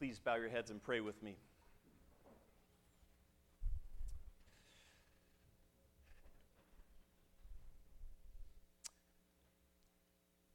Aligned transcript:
Please 0.00 0.18
bow 0.18 0.36
your 0.36 0.48
heads 0.48 0.70
and 0.70 0.82
pray 0.82 1.00
with 1.00 1.22
me. 1.22 1.36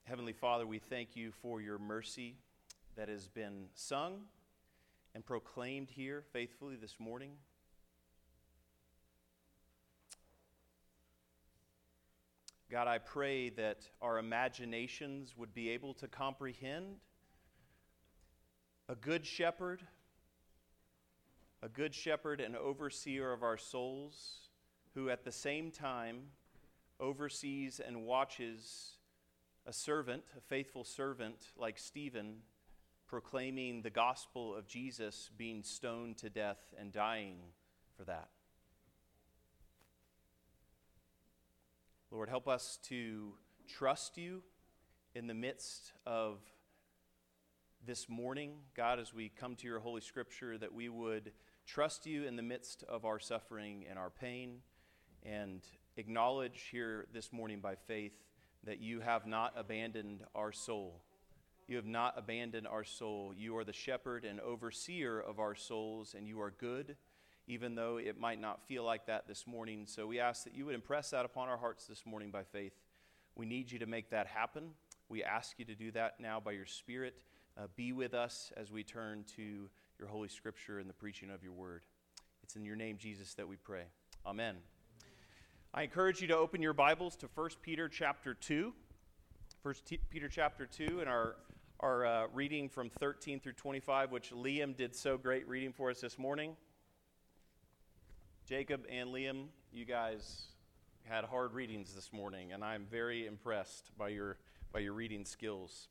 Heavenly 0.06 0.34
Father, 0.34 0.66
we 0.66 0.80
thank 0.80 1.16
you 1.16 1.32
for 1.44 1.62
your 1.62 1.78
mercy 1.78 2.38
that 2.96 3.08
has 3.08 3.28
been 3.28 3.66
sung 3.76 4.22
and 5.14 5.24
proclaimed 5.24 5.92
here 5.92 6.24
faithfully 6.34 6.76
this 6.76 6.96
morning. 7.00 7.34
God, 12.72 12.88
I 12.88 12.98
pray 12.98 13.50
that 13.50 13.88
our 14.02 14.18
imaginations 14.18 15.38
would 15.38 15.54
be 15.54 15.70
able 15.70 15.94
to 15.94 16.08
comprehend 16.08 16.96
a 18.88 18.96
good 18.96 19.26
shepherd, 19.26 19.82
a 21.62 21.70
good 21.70 21.96
shepherd 21.96 22.40
and 22.40 22.56
overseer 22.56 23.32
of 23.32 23.44
our 23.44 23.58
souls, 23.58 24.50
who 24.94 25.10
at 25.10 25.24
the 25.24 25.32
same 25.32 25.72
time 25.72 26.22
oversees 27.00 27.80
and 27.80 28.06
watches 28.06 28.98
a 29.66 29.74
servant, 29.74 30.24
a 30.38 30.42
faithful 30.42 30.84
servant 30.84 31.48
like 31.58 31.78
Stephen, 31.80 32.38
proclaiming 33.08 33.82
the 33.82 33.90
gospel 33.90 34.56
of 34.56 34.68
Jesus, 34.68 35.30
being 35.38 35.64
stoned 35.64 36.18
to 36.18 36.30
death 36.30 36.74
and 36.80 36.92
dying 36.92 37.38
for 37.98 38.04
that. 38.04 38.30
Lord, 42.12 42.30
help 42.30 42.48
us 42.48 42.80
to 42.84 43.34
trust 43.68 44.18
you 44.18 44.42
in 45.16 45.28
the 45.28 45.34
midst 45.34 45.92
of 46.06 46.40
this 47.86 48.10
morning, 48.10 48.54
God, 48.76 49.00
as 49.00 49.14
we 49.14 49.30
come 49.30 49.56
to 49.58 49.68
your 49.68 49.80
Holy 49.80 50.02
Scripture, 50.02 50.58
that 50.58 50.74
we 50.74 50.90
would 50.90 51.32
trust 51.68 52.08
you 52.08 52.24
in 52.24 52.36
the 52.36 52.42
midst 52.42 52.84
of 52.90 53.06
our 53.06 53.20
suffering 53.20 53.86
and 53.88 54.00
our 54.00 54.10
pain, 54.10 54.58
and 55.22 55.62
acknowledge 55.96 56.70
here 56.72 57.06
this 57.14 57.32
morning 57.32 57.60
by 57.60 57.76
faith 57.76 58.14
that 58.64 58.80
you 58.80 59.02
have 59.02 59.28
not 59.28 59.54
abandoned 59.56 60.24
our 60.34 60.52
soul. 60.52 61.04
You 61.68 61.76
have 61.76 61.86
not 61.86 62.16
abandoned 62.18 62.66
our 62.66 62.84
soul. 62.84 63.34
You 63.36 63.56
are 63.58 63.64
the 63.64 63.74
shepherd 63.74 64.26
and 64.26 64.40
overseer 64.40 65.20
of 65.20 65.40
our 65.40 65.54
souls, 65.54 66.16
and 66.18 66.28
you 66.28 66.42
are 66.42 66.52
good, 66.52 66.96
even 67.48 67.76
though 67.76 67.98
it 67.98 68.20
might 68.20 68.42
not 68.42 68.68
feel 68.68 68.84
like 68.84 69.06
that 69.06 69.28
this 69.28 69.46
morning. 69.46 69.86
So 69.86 70.08
we 70.08 70.20
ask 70.20 70.44
that 70.46 70.56
you 70.56 70.66
would 70.66 70.76
impress 70.76 71.12
that 71.12 71.26
upon 71.26 71.50
our 71.50 71.58
hearts 71.58 71.86
this 71.86 72.04
morning 72.04 72.32
by 72.32 72.44
faith. 72.44 72.74
We 73.36 73.46
need 73.46 73.72
you 73.72 73.78
to 73.80 73.86
make 73.86 74.10
that 74.10 74.26
happen. 74.26 74.72
We 75.08 75.24
ask 75.24 75.60
you 75.60 75.66
to 75.66 75.76
do 75.76 75.92
that 75.92 76.20
now 76.20 76.40
by 76.40 76.54
your 76.54 76.66
Spirit. 76.66 77.16
Uh, 77.58 77.68
be 77.78 77.94
with 77.94 78.14
us 78.14 78.52
as 78.58 78.70
we 78.70 78.84
turn 78.84 79.24
to 79.38 79.70
your 79.98 80.10
Holy 80.10 80.28
Scripture 80.28 80.80
and 80.80 80.90
the 80.90 80.94
preaching 80.94 81.30
of 81.30 81.42
your 81.42 81.54
word. 81.54 81.84
It's 82.44 82.58
in 82.58 82.66
your 82.66 82.76
name, 82.76 82.98
Jesus, 82.98 83.34
that 83.36 83.48
we 83.48 83.56
pray. 83.56 83.84
Amen. 84.26 84.58
I 85.74 85.84
encourage 85.84 86.22
you 86.22 86.28
to 86.28 86.38
open 86.38 86.62
your 86.62 86.74
Bibles 86.74 87.16
to 87.18 87.30
1 87.34 87.50
Peter 87.62 87.88
chapter 87.88 88.34
2. 88.34 88.74
1 89.62 89.76
T- 89.86 90.00
Peter 90.10 90.28
chapter 90.28 90.66
2 90.66 91.00
and 91.00 91.08
our, 91.08 91.38
our 91.80 92.06
uh, 92.06 92.28
reading 92.34 92.68
from 92.68 92.90
13 92.90 93.40
through 93.40 93.54
25, 93.54 94.12
which 94.12 94.32
Liam 94.32 94.76
did 94.76 94.94
so 94.94 95.18
great 95.18 95.48
reading 95.48 95.72
for 95.72 95.90
us 95.90 96.02
this 96.02 96.20
morning. 96.20 96.58
Jacob 98.46 98.86
and 98.92 99.12
Liam, 99.12 99.46
you 99.72 99.86
guys 99.86 100.48
had 101.04 101.24
hard 101.24 101.54
readings 101.54 101.94
this 101.94 102.12
morning, 102.12 102.52
and 102.52 102.66
I'm 102.66 102.86
very 102.86 103.26
impressed 103.26 103.92
by 103.98 104.10
your, 104.10 104.40
by 104.74 104.80
your 104.80 104.94
reading 104.94 105.24
skills. 105.24 105.88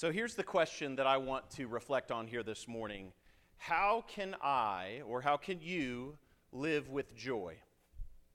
So 0.00 0.10
here's 0.10 0.34
the 0.34 0.42
question 0.42 0.96
that 0.96 1.06
I 1.06 1.18
want 1.18 1.50
to 1.56 1.66
reflect 1.66 2.10
on 2.10 2.26
here 2.26 2.42
this 2.42 2.66
morning 2.66 3.12
How 3.58 4.02
can 4.08 4.34
I, 4.42 5.02
or 5.06 5.20
how 5.20 5.36
can 5.36 5.60
you, 5.60 6.16
live 6.52 6.88
with 6.88 7.14
joy? 7.14 7.56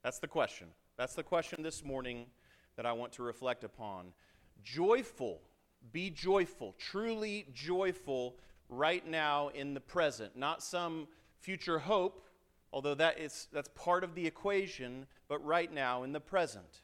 That's 0.04 0.20
the 0.20 0.28
question. 0.28 0.68
That's 0.96 1.16
the 1.16 1.24
question 1.24 1.64
this 1.64 1.84
morning 1.84 2.26
that 2.76 2.86
I 2.86 2.92
want 2.92 3.10
to 3.14 3.24
reflect 3.24 3.64
upon. 3.64 4.12
Joyful, 4.62 5.40
be 5.90 6.08
joyful, 6.08 6.76
truly 6.78 7.48
joyful 7.52 8.36
right 8.68 9.04
now 9.04 9.48
in 9.48 9.74
the 9.74 9.80
present, 9.80 10.36
not 10.36 10.62
some 10.62 11.08
future 11.40 11.80
hope, 11.80 12.28
although 12.72 12.94
that 12.94 13.18
is, 13.18 13.48
that's 13.52 13.70
part 13.74 14.04
of 14.04 14.14
the 14.14 14.24
equation, 14.24 15.04
but 15.26 15.44
right 15.44 15.74
now 15.74 16.04
in 16.04 16.12
the 16.12 16.20
present. 16.20 16.82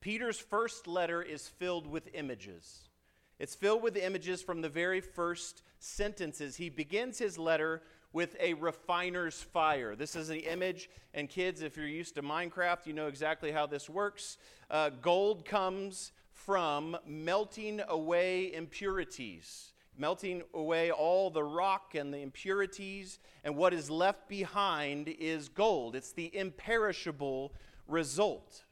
Peter's 0.00 0.38
first 0.38 0.86
letter 0.86 1.20
is 1.20 1.48
filled 1.48 1.88
with 1.88 2.08
images. 2.14 2.88
It's 3.38 3.54
filled 3.54 3.82
with 3.82 3.96
images 3.96 4.42
from 4.42 4.60
the 4.60 4.68
very 4.68 5.00
first 5.00 5.62
sentences. 5.78 6.56
He 6.56 6.68
begins 6.68 7.18
his 7.18 7.38
letter 7.38 7.82
with 8.12 8.36
a 8.38 8.54
refiner's 8.54 9.42
fire. 9.42 9.96
This 9.96 10.14
is 10.14 10.28
the 10.28 10.50
image, 10.50 10.90
and 11.14 11.28
kids, 11.28 11.62
if 11.62 11.76
you're 11.76 11.86
used 11.86 12.14
to 12.16 12.22
Minecraft, 12.22 12.86
you 12.86 12.92
know 12.92 13.06
exactly 13.06 13.50
how 13.50 13.66
this 13.66 13.88
works. 13.88 14.38
Uh, 14.70 14.90
gold 15.00 15.44
comes 15.44 16.12
from 16.30 16.96
melting 17.06 17.80
away 17.88 18.52
impurities, 18.52 19.72
melting 19.96 20.42
away 20.54 20.90
all 20.90 21.30
the 21.30 21.42
rock 21.42 21.94
and 21.94 22.12
the 22.12 22.18
impurities, 22.18 23.18
and 23.44 23.56
what 23.56 23.72
is 23.72 23.90
left 23.90 24.28
behind 24.28 25.08
is 25.08 25.48
gold. 25.48 25.96
It's 25.96 26.12
the 26.12 26.34
imperishable 26.36 27.54
result. 27.88 28.64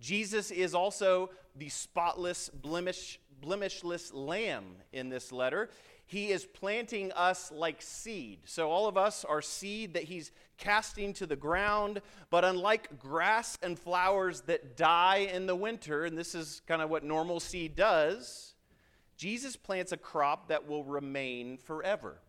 Jesus 0.00 0.50
is 0.50 0.74
also 0.74 1.30
the 1.56 1.68
spotless, 1.68 2.48
blemish 2.48 3.18
blemishless 3.40 4.12
lamb 4.12 4.64
in 4.92 5.08
this 5.08 5.32
letter. 5.32 5.70
He 6.06 6.30
is 6.30 6.46
planting 6.46 7.12
us 7.12 7.52
like 7.52 7.82
seed. 7.82 8.40
So, 8.46 8.70
all 8.70 8.88
of 8.88 8.96
us 8.96 9.24
are 9.24 9.42
seed 9.42 9.94
that 9.94 10.04
he's 10.04 10.32
casting 10.56 11.12
to 11.14 11.26
the 11.26 11.36
ground. 11.36 12.00
But 12.30 12.44
unlike 12.44 12.98
grass 12.98 13.58
and 13.62 13.78
flowers 13.78 14.40
that 14.42 14.76
die 14.76 15.28
in 15.32 15.46
the 15.46 15.56
winter, 15.56 16.04
and 16.04 16.16
this 16.16 16.34
is 16.34 16.62
kind 16.66 16.80
of 16.80 16.88
what 16.88 17.04
normal 17.04 17.40
seed 17.40 17.76
does, 17.76 18.54
Jesus 19.18 19.56
plants 19.56 19.92
a 19.92 19.96
crop 19.96 20.48
that 20.48 20.66
will 20.66 20.84
remain 20.84 21.58
forever. 21.58 22.20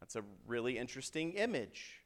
That's 0.00 0.16
a 0.16 0.22
really 0.46 0.78
interesting 0.78 1.32
image. 1.32 2.00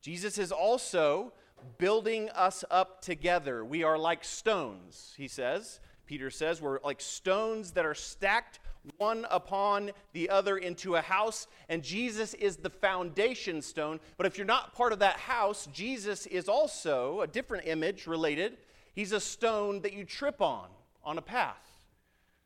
Jesus 0.00 0.38
is 0.38 0.52
also 0.52 1.32
building 1.76 2.30
us 2.30 2.64
up 2.70 3.02
together. 3.02 3.64
We 3.64 3.82
are 3.82 3.98
like 3.98 4.24
stones, 4.24 5.14
he 5.16 5.28
says. 5.28 5.80
Peter 6.08 6.30
says. 6.30 6.62
We're 6.62 6.80
like 6.82 7.02
stones 7.02 7.72
that 7.72 7.84
are 7.84 7.94
stacked 7.94 8.60
one 8.96 9.26
upon 9.30 9.90
the 10.14 10.30
other 10.30 10.56
into 10.56 10.96
a 10.96 11.02
house, 11.02 11.46
and 11.68 11.82
Jesus 11.82 12.32
is 12.34 12.56
the 12.56 12.70
foundation 12.70 13.60
stone. 13.60 14.00
But 14.16 14.24
if 14.24 14.38
you're 14.38 14.46
not 14.46 14.74
part 14.74 14.94
of 14.94 15.00
that 15.00 15.18
house, 15.18 15.68
Jesus 15.70 16.24
is 16.26 16.48
also 16.48 17.20
a 17.20 17.26
different 17.26 17.66
image 17.66 18.06
related. 18.06 18.56
He's 18.94 19.12
a 19.12 19.20
stone 19.20 19.82
that 19.82 19.92
you 19.92 20.04
trip 20.04 20.40
on 20.40 20.68
on 21.04 21.18
a 21.18 21.22
path. 21.22 21.84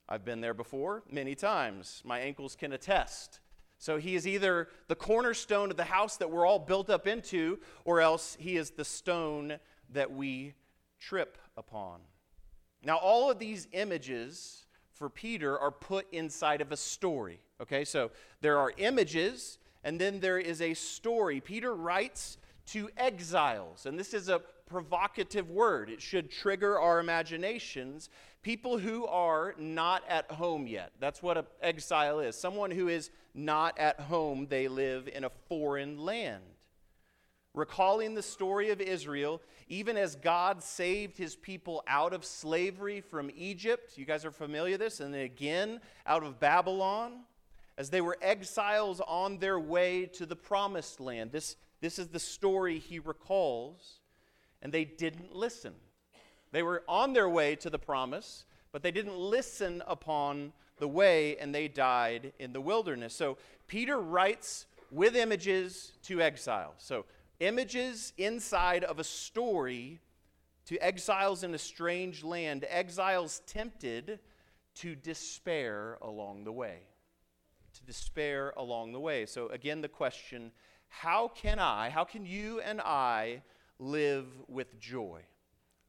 I've 0.09 0.25
been 0.25 0.41
there 0.41 0.55
before 0.55 1.05
many 1.09 1.37
times. 1.37 2.03
My 2.05 2.19
ankles 2.19 2.57
can 2.57 2.73
attest. 2.73 3.39
So 3.79 3.97
he 3.97 4.17
is 4.17 4.27
either 4.27 4.69
the 4.89 4.97
cornerstone 4.97 5.71
of 5.71 5.77
the 5.77 5.85
house 5.85 6.17
that 6.17 6.31
we're 6.31 6.47
all 6.47 6.59
built 6.59 6.91
up 6.91 7.07
into, 7.07 7.61
or 7.85 8.01
else 8.01 8.37
he 8.41 8.57
is 8.57 8.71
the 8.71 8.85
stone 8.85 9.59
that 9.93 10.13
we 10.13 10.55
trip 10.99 11.39
upon. 11.57 12.01
Now, 12.85 12.97
all 12.97 13.31
of 13.31 13.39
these 13.39 13.69
images 13.73 14.67
for 14.93 15.09
Peter 15.09 15.59
are 15.59 15.71
put 15.71 16.07
inside 16.13 16.61
of 16.61 16.73
a 16.73 16.77
story. 16.77 17.41
Okay, 17.61 17.85
so 17.85 18.11
there 18.41 18.59
are 18.59 18.73
images, 18.77 19.59
and 19.85 20.01
then 20.01 20.21
there 20.21 20.39
is 20.39 20.61
a 20.61 20.75
story. 20.75 21.41
Peter 21.41 21.75
writes 21.75 22.39
to 22.67 22.91
exiles, 22.97 23.87
and 23.87 23.99
this 23.99 24.15
is 24.15 24.29
a 24.29 24.41
provocative 24.67 25.51
word. 25.51 25.91
It 25.91 26.01
should 26.01 26.31
trigger 26.31 26.79
our 26.79 26.99
imaginations. 26.99 28.09
People 28.43 28.79
who 28.79 29.07
are 29.07 29.55
not 29.59 30.03
at 30.09 30.31
home 30.31 30.67
yet. 30.67 30.93
That's 30.99 31.23
what 31.23 31.39
an 31.39 31.45
exile 31.61 32.21
is. 32.21 32.37
Someone 32.37 32.71
who 32.71 32.89
is 32.89 33.11
not 33.35 33.79
at 33.79 34.01
home, 34.01 34.47
they 34.49 34.69
live 34.69 35.09
in 35.09 35.25
a 35.25 35.31
foreign 35.49 35.99
land 35.99 36.43
recalling 37.55 38.15
the 38.15 38.23
story 38.23 38.71
of 38.71 38.81
Israel, 38.81 39.43
even 39.69 39.97
as 39.97 40.17
God 40.17 40.63
saved 40.63 41.17
his 41.17 41.37
people 41.37 41.83
out 41.87 42.13
of 42.13 42.25
slavery 42.25 43.01
from 43.01 43.31
Egypt. 43.37 43.97
You 43.97 44.05
guys 44.05 44.25
are 44.25 44.31
familiar 44.31 44.75
with 44.75 44.81
this? 44.81 45.01
And 45.01 45.13
then 45.13 45.23
again, 45.23 45.81
out 46.07 46.23
of 46.23 46.41
Babylon, 46.41 47.21
as 47.77 47.91
they 47.91 48.01
were 48.01 48.19
exiles 48.21 49.01
on 49.07 49.39
their 49.39 49.59
way 49.59 50.07
to 50.07 50.27
the 50.27 50.37
promised 50.37 51.01
land. 51.01 51.33
This, 51.33 51.57
this 51.81 51.99
is 51.99 52.09
the 52.09 52.19
story 52.19 52.79
he 52.79 52.99
recalls. 52.99 54.01
And 54.61 54.73
they 54.73 54.85
didn't 54.85 55.35
listen. 55.35 55.73
They 56.53 56.63
were 56.63 56.85
on 56.87 57.13
their 57.13 57.29
way 57.29 57.57
to 57.57 57.71
the 57.71 57.79
promise, 57.79 58.45
but 58.71 58.83
they 58.83 58.91
didn't 58.91 59.17
listen 59.17 59.83
upon 59.87 60.53
the 60.79 60.89
way, 60.89 61.37
and 61.39 61.55
they 61.55 61.69
died 61.69 62.33
in 62.39 62.53
the 62.53 62.61
wilderness. 62.61 63.15
So 63.15 63.39
Peter 63.67 63.99
writes 63.99 64.67
with 64.91 65.17
images 65.17 65.93
to 66.05 66.21
exile. 66.21 66.75
So 66.79 67.07
images 67.43 68.13
inside 68.17 68.85
of 68.85 68.99
a 68.99 69.05
story 69.05 70.01
to 70.67 70.79
exiles 70.79 71.43
in 71.43 71.55
a 71.55 71.59
strange 71.59 72.23
land, 72.23 72.65
exiles 72.69 73.43
tempted 73.47 74.21
to 74.77 74.95
despair 74.95 75.99
along 76.03 76.45
the 76.45 76.53
way. 76.53 76.79
to 77.75 77.83
despair 77.85 78.53
along 78.59 78.93
the 78.93 79.01
way. 79.01 79.25
So, 79.25 79.49
again, 79.49 79.81
the 79.81 79.89
question 79.89 80.53
how 80.89 81.29
can 81.29 81.59
I, 81.59 81.89
how 81.89 82.05
can 82.05 82.27
you 82.27 82.61
and 82.61 82.83
I 82.83 83.41
live 83.79 84.27
with 84.47 84.79
joy? 84.79 85.23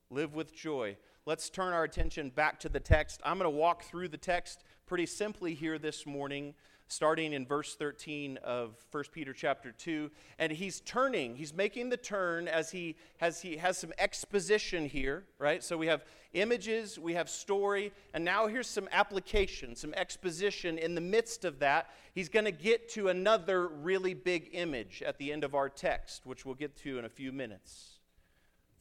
Live 0.09 0.33
with 0.33 0.55
joy. 0.55 0.95
Let's 1.25 1.49
turn 1.49 1.73
our 1.73 1.83
attention 1.83 2.29
back 2.29 2.57
to 2.61 2.69
the 2.69 2.79
text. 2.79 3.19
I'm 3.25 3.37
going 3.37 3.51
to 3.51 3.57
walk 3.57 3.83
through 3.83 4.07
the 4.07 4.17
text 4.17 4.63
pretty 4.85 5.05
simply 5.05 5.53
here 5.53 5.77
this 5.77 6.05
morning 6.05 6.53
starting 6.87 7.33
in 7.33 7.45
verse 7.45 7.75
13 7.75 8.37
of 8.43 8.75
1 8.91 9.03
Peter 9.11 9.33
chapter 9.33 9.71
2. 9.71 10.11
And 10.39 10.51
he's 10.51 10.81
turning, 10.81 11.35
he's 11.35 11.53
making 11.53 11.89
the 11.89 11.97
turn 11.97 12.47
as 12.47 12.71
he 12.71 12.95
has, 13.17 13.41
he 13.41 13.57
has 13.57 13.77
some 13.77 13.93
exposition 13.97 14.87
here, 14.87 15.25
right? 15.39 15.63
So 15.63 15.77
we 15.77 15.87
have 15.87 16.05
images, 16.33 16.99
we 16.99 17.13
have 17.13 17.29
story, 17.29 17.91
and 18.13 18.23
now 18.23 18.47
here's 18.47 18.67
some 18.67 18.87
application, 18.91 19.75
some 19.75 19.93
exposition. 19.93 20.77
In 20.77 20.95
the 20.95 21.01
midst 21.01 21.45
of 21.45 21.59
that, 21.59 21.89
he's 22.13 22.29
going 22.29 22.45
to 22.45 22.51
get 22.51 22.89
to 22.89 23.09
another 23.09 23.67
really 23.67 24.13
big 24.13 24.49
image 24.53 25.01
at 25.05 25.17
the 25.17 25.31
end 25.31 25.43
of 25.43 25.55
our 25.55 25.69
text, 25.69 26.25
which 26.25 26.45
we'll 26.45 26.55
get 26.55 26.75
to 26.77 26.99
in 26.99 27.05
a 27.05 27.09
few 27.09 27.31
minutes. 27.31 27.99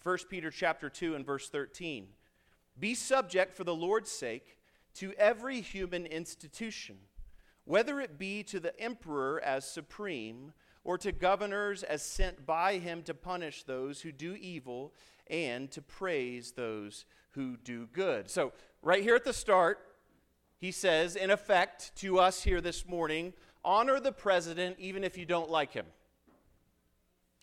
1 0.03 0.19
Peter 0.29 0.51
chapter 0.51 0.89
2 0.91 1.15
and 1.15 1.25
verse 1.25 1.49
13. 1.49 2.09
Be 2.79 2.95
subject 2.95 3.55
for 3.55 3.65
the 3.65 3.75
Lord's 3.75 4.11
sake 4.11 4.59
to 4.95 5.13
every 5.15 5.61
human 5.61 6.07
institution 6.07 6.97
whether 7.65 8.01
it 8.01 8.19
be 8.19 8.43
to 8.45 8.61
the 8.61 8.79
emperor 8.81 9.41
as 9.45 9.69
supreme, 9.69 10.53
or 10.85 10.99
to 10.99 11.13
governors 11.13 11.83
as 11.83 12.03
sent 12.03 12.45
by 12.45 12.79
him 12.79 13.03
to 13.03 13.15
punish 13.15 13.63
those 13.63 14.01
who 14.01 14.11
do 14.11 14.35
evil 14.35 14.93
and 15.29 15.71
to 15.71 15.81
praise 15.81 16.53
those 16.53 17.05
who 17.31 17.57
do 17.57 17.87
good. 17.93 18.29
So, 18.29 18.53
right 18.83 19.03
here 19.03 19.15
at 19.15 19.25
the 19.25 19.33
start, 19.33 19.79
he 20.59 20.73
says, 20.73 21.17
in 21.17 21.31
effect, 21.31 21.95
to 21.97 22.19
us 22.19 22.43
here 22.43 22.61
this 22.61 22.87
morning, 22.87 23.33
honor 23.65 24.01
the 24.01 24.13
president 24.13 24.77
even 24.79 25.05
if 25.05 25.17
you 25.17 25.25
don't 25.25 25.51
like 25.51 25.73
him. 25.73 25.87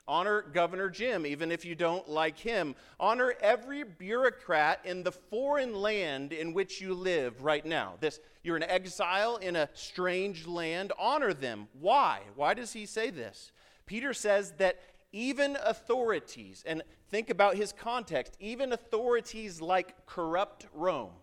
Honor 0.09 0.41
Governor 0.41 0.89
Jim, 0.89 1.25
even 1.27 1.51
if 1.51 1.63
you 1.63 1.75
don't 1.75 2.09
like 2.09 2.39
him. 2.39 2.75
Honor 2.99 3.35
every 3.39 3.83
bureaucrat 3.83 4.81
in 4.83 5.03
the 5.03 5.11
foreign 5.11 5.75
land 5.75 6.33
in 6.33 6.51
which 6.51 6.81
you 6.81 6.95
live 6.95 7.43
right 7.43 7.63
now. 7.63 7.93
This, 7.99 8.19
you're 8.43 8.57
an 8.57 8.63
exile 8.63 9.37
in 9.37 9.55
a 9.55 9.69
strange 9.75 10.47
land. 10.47 10.91
Honor 10.97 11.31
them. 11.31 11.67
Why? 11.79 12.21
Why 12.35 12.55
does 12.55 12.73
he 12.73 12.87
say 12.87 13.11
this? 13.11 13.51
Peter 13.85 14.13
says 14.13 14.53
that 14.57 14.79
even 15.11 15.57
authorities, 15.63 16.63
and 16.65 16.81
think 17.09 17.29
about 17.29 17.55
his 17.55 17.71
context, 17.71 18.35
even 18.39 18.73
authorities 18.73 19.61
like 19.61 20.07
corrupt 20.07 20.65
Rome, 20.73 21.13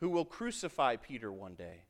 who 0.00 0.10
will 0.10 0.26
crucify 0.26 0.96
Peter 0.96 1.32
one 1.32 1.54
day, 1.54 1.84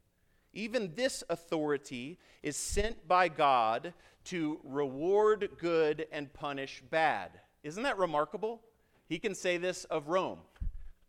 even 0.52 0.92
this 0.94 1.22
authority 1.28 2.18
is 2.42 2.56
sent 2.56 3.06
by 3.06 3.28
God 3.28 3.92
to 4.24 4.60
reward 4.64 5.50
good 5.58 6.06
and 6.12 6.32
punish 6.32 6.82
bad. 6.90 7.30
Isn't 7.62 7.82
that 7.82 7.98
remarkable? 7.98 8.60
He 9.08 9.18
can 9.18 9.34
say 9.34 9.56
this 9.56 9.84
of 9.84 10.08
Rome, 10.08 10.38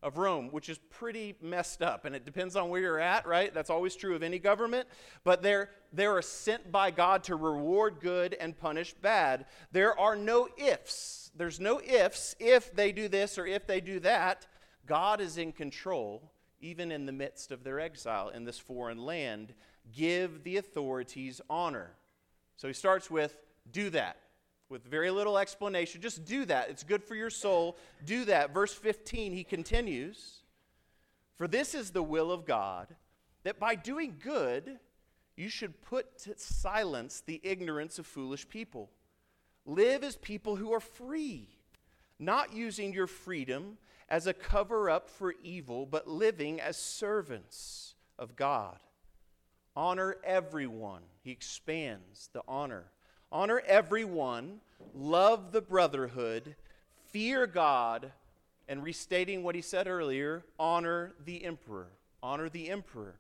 of 0.02 0.18
Rome, 0.18 0.50
which 0.52 0.70
is 0.70 0.80
pretty 0.90 1.36
messed 1.42 1.82
up. 1.82 2.06
And 2.06 2.16
it 2.16 2.26
depends 2.26 2.56
on 2.56 2.70
where 2.70 2.82
you're 2.82 3.00
at, 3.00 3.28
right? 3.28 3.54
That's 3.54 3.70
always 3.70 3.96
true 3.96 4.16
of 4.16 4.24
any 4.24 4.40
government. 4.40 4.88
But 5.24 5.42
they're, 5.42 5.70
they're 5.94 6.22
sent 6.22 6.72
by 6.72 6.92
God 6.92 7.24
to 7.26 7.36
reward 7.36 8.00
good 8.00 8.36
and 8.40 8.58
punish 8.58 8.94
bad. 8.94 9.46
There 9.72 9.98
are 10.00 10.16
no 10.16 10.50
ifs. 10.58 11.32
There's 11.36 11.60
no 11.60 11.80
ifs 11.82 12.36
if 12.40 12.74
they 12.74 12.92
do 12.92 13.08
this 13.08 13.38
or 13.38 13.46
if 13.46 13.68
they 13.68 13.82
do 13.82 14.00
that. 14.02 14.48
God 14.86 15.22
is 15.22 15.38
in 15.38 15.52
control, 15.52 16.32
even 16.62 16.92
in 16.92 17.06
the 17.06 17.12
midst 17.12 17.52
of 17.52 17.64
their 17.64 17.80
exile 17.80 18.30
in 18.30 18.46
this 18.46 18.60
foreign 18.60 19.04
land. 19.06 19.54
Give 19.96 20.44
the 20.44 20.58
authorities 20.58 21.42
honor. 21.50 21.92
So 22.58 22.68
he 22.68 22.74
starts 22.74 23.10
with, 23.10 23.36
do 23.72 23.90
that. 23.90 24.18
With 24.70 24.86
very 24.86 25.12
little 25.12 25.38
explanation. 25.38 26.02
Just 26.02 26.24
do 26.24 26.46
that. 26.46 26.70
It's 26.70 26.84
good 26.84 27.04
for 27.04 27.16
your 27.16 27.30
soul. 27.30 27.78
Do 28.06 28.26
that. 28.26 28.54
Verse 28.54 28.74
15, 28.74 29.34
he 29.34 29.44
continues 29.44 30.44
For 31.36 31.48
this 31.48 31.76
is 31.76 31.92
the 31.92 32.04
will 32.04 32.32
of 32.32 32.46
God, 32.46 32.88
that 33.44 33.60
by 33.60 33.76
doing 33.76 34.16
good, 34.24 34.80
you 35.36 35.50
should 35.50 35.82
put 35.82 36.20
to 36.20 36.38
silence 36.38 37.24
the 37.26 37.42
ignorance 37.44 38.00
of 38.00 38.06
foolish 38.06 38.48
people. 38.48 38.90
Live 39.66 40.04
as 40.04 40.16
people 40.16 40.56
who 40.56 40.72
are 40.74 40.80
free, 40.80 41.50
not 42.20 42.54
using 42.54 42.94
your 42.94 43.08
freedom 43.08 43.78
as 44.12 44.28
a 44.28 44.34
cover 44.34 44.90
up 44.90 45.10
for 45.10 45.34
evil, 45.42 45.86
but 45.86 46.06
living 46.06 46.60
as 46.60 46.76
servants 46.76 47.96
of 48.20 48.36
God. 48.36 48.78
Honor 49.74 50.18
everyone. 50.22 51.04
He 51.24 51.32
expands 51.32 52.30
the 52.34 52.42
honor. 52.46 52.92
Honor 53.32 53.64
everyone. 53.66 54.60
Love 54.94 55.54
the 55.54 55.62
brotherhood. 55.62 56.58
Fear 57.06 57.48
God. 57.48 58.12
And 58.68 58.84
restating 58.84 59.44
what 59.44 59.56
he 59.56 59.62
said 59.62 59.88
earlier, 59.88 60.44
honor 60.60 61.14
the 61.24 61.46
emperor. 61.46 61.88
Honor 62.22 62.50
the 62.50 62.70
emperor. 62.70 63.16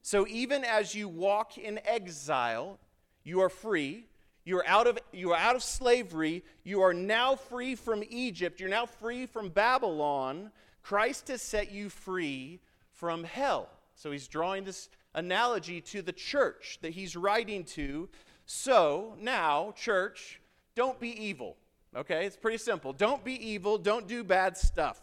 So 0.00 0.26
even 0.26 0.64
as 0.64 0.94
you 0.94 1.08
walk 1.08 1.58
in 1.58 1.78
exile, 1.84 2.78
you 3.22 3.42
are 3.42 3.50
free. 3.50 4.06
You 4.44 4.58
are 4.58 4.66
out 4.66 4.86
of 4.86 4.98
you 5.12 5.32
are 5.32 5.38
out 5.38 5.56
of 5.56 5.62
slavery. 5.62 6.44
You 6.64 6.82
are 6.82 6.92
now 6.92 7.34
free 7.34 7.74
from 7.74 8.02
Egypt. 8.08 8.60
You're 8.60 8.68
now 8.68 8.86
free 8.86 9.26
from 9.26 9.48
Babylon. 9.48 10.50
Christ 10.82 11.28
has 11.28 11.40
set 11.40 11.72
you 11.72 11.88
free 11.88 12.60
from 12.92 13.24
hell. 13.24 13.70
So 13.94 14.10
he's 14.10 14.28
drawing 14.28 14.64
this 14.64 14.90
analogy 15.14 15.80
to 15.80 16.02
the 16.02 16.12
church 16.12 16.78
that 16.82 16.92
he's 16.92 17.16
writing 17.16 17.64
to. 17.64 18.08
So 18.44 19.14
now, 19.18 19.72
church, 19.76 20.40
don't 20.74 21.00
be 21.00 21.10
evil. 21.24 21.56
Okay, 21.96 22.26
it's 22.26 22.36
pretty 22.36 22.58
simple. 22.58 22.92
Don't 22.92 23.24
be 23.24 23.34
evil, 23.34 23.78
don't 23.78 24.08
do 24.08 24.24
bad 24.24 24.56
stuff. 24.56 25.00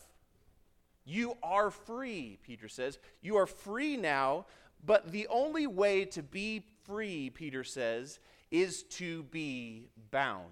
You 1.05 1.35
are 1.41 1.71
free, 1.71 2.37
Peter 2.43 2.67
says. 2.67 2.99
You 3.21 3.37
are 3.37 3.47
free 3.47 3.97
now, 3.97 4.45
but 4.85 5.11
the 5.11 5.27
only 5.27 5.67
way 5.67 6.05
to 6.05 6.21
be 6.21 6.63
free, 6.83 7.29
Peter 7.31 7.63
says, 7.63 8.19
is 8.51 8.83
to 8.83 9.23
be 9.23 9.87
bound. 10.11 10.45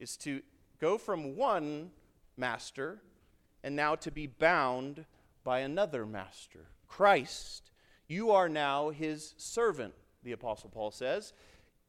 Is 0.00 0.16
to 0.18 0.42
go 0.80 0.98
from 0.98 1.36
one 1.36 1.90
master 2.36 3.00
and 3.62 3.76
now 3.76 3.94
to 3.96 4.10
be 4.10 4.26
bound 4.26 5.04
by 5.44 5.60
another 5.60 6.06
master, 6.06 6.66
Christ. 6.86 7.70
You 8.06 8.30
are 8.30 8.48
now 8.48 8.90
his 8.90 9.34
servant, 9.36 9.94
the 10.22 10.32
Apostle 10.32 10.70
Paul 10.70 10.90
says. 10.90 11.32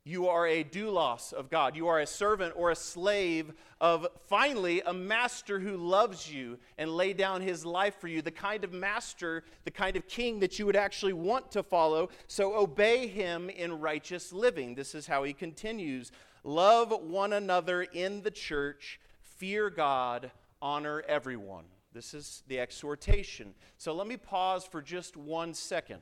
You 0.06 0.28
are 0.30 0.48
a 0.48 0.64
doulos 0.64 1.34
of 1.34 1.50
God. 1.50 1.76
You 1.76 1.88
are 1.88 2.00
a 2.00 2.08
servant 2.08 2.54
or 2.56 2.72
a 2.72 2.76
slave 2.76 3.52
of 3.82 4.08
finally 4.28 4.82
a 4.86 4.94
master 4.94 5.60
who 5.60 5.78
loves 5.78 6.32
you 6.32 6.58
and 6.78 6.90
lay 6.90 7.14
down 7.14 7.42
his 7.42 7.66
life 7.66 7.96
for 8.00 8.08
you, 8.08 8.22
the 8.22 8.32
kind 8.32 8.64
of 8.64 8.74
master, 8.74 9.44
the 9.66 9.72
kind 9.72 9.98
of 9.98 10.08
king 10.08 10.40
that 10.40 10.58
you 10.58 10.66
would 10.66 10.76
actually 10.76 11.14
want 11.14 11.52
to 11.52 11.62
follow. 11.62 12.10
So 12.28 12.56
obey 12.56 13.08
him 13.08 13.50
in 13.50 13.80
righteous 13.80 14.32
living. 14.32 14.74
This 14.74 14.96
is 14.96 15.06
how 15.06 15.24
he 15.24 15.34
continues. 15.34 16.12
Love 16.44 16.92
one 17.04 17.34
another 17.34 17.84
in 17.84 18.22
the 18.22 18.32
church, 18.32 19.00
fear 19.22 19.70
God, 19.70 20.32
honor 20.62 21.04
everyone. 21.08 21.66
This 21.94 22.14
is 22.14 22.44
the 22.48 22.60
exhortation. 22.60 23.54
So 23.78 23.94
let 23.94 24.08
me 24.08 24.16
pause 24.16 24.66
for 24.66 24.82
just 24.82 25.18
one 25.18 25.54
second. 25.54 26.00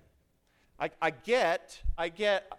I, 0.80 0.92
I 1.02 1.10
get, 1.10 1.82
I 1.98 2.10
get, 2.10 2.52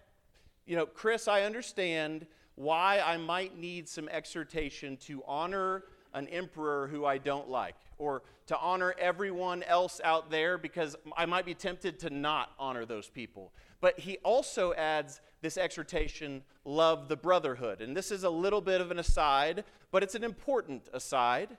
you 0.68 0.76
know, 0.76 0.84
Chris, 0.84 1.26
I 1.28 1.42
understand 1.42 2.26
why 2.54 3.00
I 3.00 3.16
might 3.16 3.58
need 3.58 3.88
some 3.88 4.06
exhortation 4.10 4.98
to 4.98 5.22
honor 5.26 5.84
an 6.12 6.28
emperor 6.28 6.88
who 6.88 7.06
I 7.06 7.16
don't 7.16 7.48
like, 7.48 7.76
or 7.96 8.22
to 8.48 8.58
honor 8.58 8.94
everyone 8.98 9.62
else 9.62 9.98
out 10.04 10.30
there 10.30 10.58
because 10.58 10.94
I 11.16 11.24
might 11.24 11.46
be 11.46 11.54
tempted 11.54 11.98
to 12.00 12.10
not 12.10 12.50
honor 12.58 12.84
those 12.84 13.08
people. 13.08 13.52
But 13.80 13.98
he 13.98 14.18
also 14.18 14.74
adds 14.74 15.22
this 15.40 15.56
exhortation 15.56 16.42
love 16.66 17.08
the 17.08 17.16
brotherhood. 17.16 17.80
And 17.80 17.96
this 17.96 18.10
is 18.10 18.24
a 18.24 18.30
little 18.30 18.60
bit 18.60 18.82
of 18.82 18.90
an 18.90 18.98
aside, 18.98 19.64
but 19.90 20.02
it's 20.02 20.14
an 20.14 20.24
important 20.24 20.82
aside. 20.92 21.56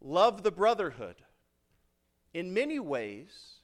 Love 0.00 0.42
the 0.42 0.50
brotherhood. 0.50 1.16
In 2.32 2.54
many 2.54 2.78
ways, 2.78 3.56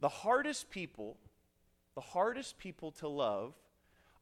the 0.00 0.08
hardest 0.08 0.70
people, 0.70 1.16
the 1.98 2.02
hardest 2.02 2.58
people 2.58 2.92
to 2.92 3.08
love 3.08 3.54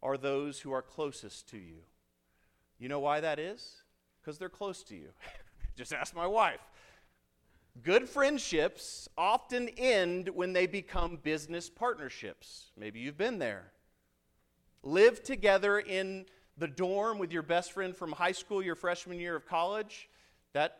are 0.02 0.16
those 0.16 0.60
who 0.60 0.72
are 0.72 0.80
closest 0.80 1.46
to 1.50 1.58
you. 1.58 1.76
You 2.78 2.88
know 2.88 3.00
why 3.00 3.20
that 3.20 3.38
is? 3.38 3.82
Because 4.18 4.38
they're 4.38 4.48
close 4.48 4.82
to 4.84 4.94
you. 4.94 5.08
Just 5.76 5.92
ask 5.92 6.16
my 6.16 6.26
wife. 6.26 6.62
Good 7.82 8.08
friendships 8.08 9.10
often 9.18 9.68
end 9.76 10.30
when 10.30 10.54
they 10.54 10.66
become 10.66 11.18
business 11.22 11.68
partnerships. 11.68 12.70
Maybe 12.78 13.00
you've 13.00 13.18
been 13.18 13.38
there. 13.38 13.64
Live 14.82 15.22
together 15.22 15.78
in 15.78 16.24
the 16.56 16.68
dorm 16.68 17.18
with 17.18 17.30
your 17.30 17.42
best 17.42 17.72
friend 17.72 17.94
from 17.94 18.12
high 18.12 18.32
school, 18.32 18.62
your 18.62 18.74
freshman 18.74 19.20
year 19.20 19.36
of 19.36 19.46
college. 19.46 20.08
That 20.54 20.78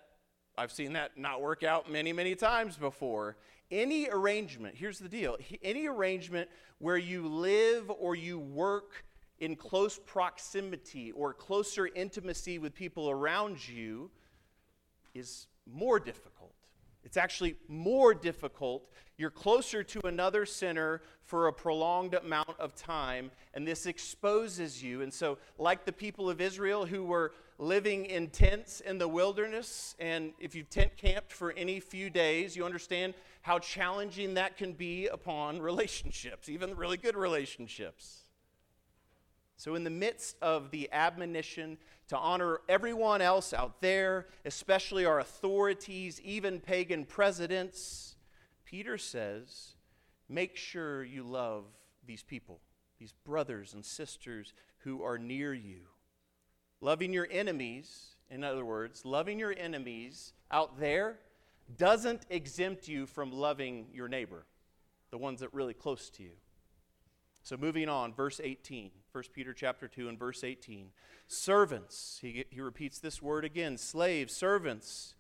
I've 0.57 0.73
seen 0.73 0.95
that 0.95 1.19
not 1.19 1.43
work 1.43 1.63
out 1.63 1.93
many, 1.93 2.15
many 2.15 2.35
times 2.35 2.79
before. 2.79 3.37
Any 3.71 4.09
arrangement, 4.09 4.77
here's 4.77 4.99
the 4.99 5.09
deal 5.09 5.37
any 5.63 5.87
arrangement 5.87 6.49
where 6.79 6.97
you 6.97 7.27
live 7.27 7.91
or 7.91 8.15
you 8.15 8.39
work 8.39 9.05
in 9.39 9.57
close 9.57 9.99
proximity 10.07 11.13
or 11.13 11.35
closer 11.35 11.89
intimacy 11.95 12.59
with 12.59 12.75
people 12.75 13.11
around 13.11 13.69
you 13.69 14.11
is 15.15 15.47
more 15.71 15.99
difficult. 15.99 16.55
It's 17.05 17.17
actually 17.17 17.57
more 17.69 18.15
difficult. 18.15 18.91
You're 19.17 19.31
closer 19.31 19.85
to 19.85 20.07
another 20.07 20.45
sinner 20.45 21.03
for 21.23 21.47
a 21.47 21.53
prolonged 21.53 22.15
amount 22.15 22.59
of 22.59 22.75
time, 22.75 23.31
and 23.55 23.67
this 23.67 23.87
exposes 23.87 24.83
you. 24.83 25.03
And 25.03 25.13
so, 25.13 25.39
like 25.57 25.85
the 25.85 25.93
people 25.93 26.29
of 26.29 26.41
Israel 26.41 26.85
who 26.85 27.05
were 27.05 27.33
living 27.59 28.07
in 28.07 28.29
tents 28.29 28.81
in 28.81 28.99
the 28.99 29.09
wilderness, 29.09 29.95
and 29.99 30.33
if 30.41 30.55
you've 30.55 30.69
tent 30.69 30.97
camped 30.97 31.33
for 31.33 31.53
any 31.53 31.81
few 31.81 32.11
days, 32.11 32.57
you 32.57 32.65
understand 32.65 33.15
how 33.47 33.61
challenging 33.61 34.35
that 34.35 34.57
can 34.57 34.73
be 34.73 35.07
upon 35.07 35.63
relationships, 35.63 36.49
even 36.49 36.75
really 36.75 36.97
good 36.97 37.17
relationships. 37.17 38.25
So, 39.57 39.77
in 39.77 39.85
the 39.85 39.91
midst 39.91 40.37
of 40.43 40.73
the 40.73 40.91
admonition 40.93 41.79
to 42.09 42.17
honor 42.19 42.61
everyone 42.69 43.23
else 43.23 43.55
out 43.55 43.81
there, 43.81 44.27
especially 44.45 45.05
our 45.05 45.21
authorities, 45.21 46.21
even 46.23 46.59
pagan 46.59 47.05
presidents, 47.05 48.17
Peter 48.65 48.99
says, 48.99 49.75
make 50.29 50.57
sure 50.57 51.05
you 51.05 51.23
love 51.23 51.67
these 52.05 52.25
people, 52.25 52.59
these 52.99 53.13
brothers 53.25 53.75
and 53.75 53.85
sisters 53.85 54.55
who 54.79 55.05
are 55.05 55.19
near 55.19 55.55
you. 55.55 55.83
Loving 56.81 57.13
your 57.13 57.29
enemies, 57.31 58.17
in 58.29 58.43
other 58.43 58.65
words, 58.65 59.05
loving 59.05 59.39
your 59.39 59.55
enemies 59.57 60.33
out 60.51 60.81
there 60.81 61.21
doesn't 61.77 62.23
exempt 62.31 62.89
you 62.89 63.07
from 63.07 63.33
loving 63.33 63.87
your 63.93 64.09
neighbor, 64.09 64.47
the 65.11 65.19
ones 65.19 65.41
that 65.41 65.47
are 65.47 65.57
really 65.57 65.75
close 65.75 66.11
to 66.11 66.23
you. 66.23 66.33
So 67.43 67.57
moving 67.57 67.89
on, 67.89 68.13
verse 68.13 68.41
18, 68.43 68.91
1 69.13 69.25
Peter 69.33 69.53
chapter 69.53 69.87
2 69.87 70.09
and 70.09 70.19
verse 70.19 70.43
18. 70.43 70.89
Servants, 71.29 72.19
he, 72.21 72.45
he 72.51 72.61
repeats 72.61 72.99
this 72.99 73.23
word 73.23 73.45
again, 73.45 73.79
slaves, 73.79 74.35
servants, 74.35 75.15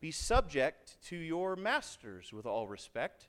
be 0.00 0.10
subject 0.10 0.96
to 1.06 1.16
your 1.16 1.56
masters 1.56 2.32
with 2.32 2.46
all 2.46 2.66
respect, 2.66 3.28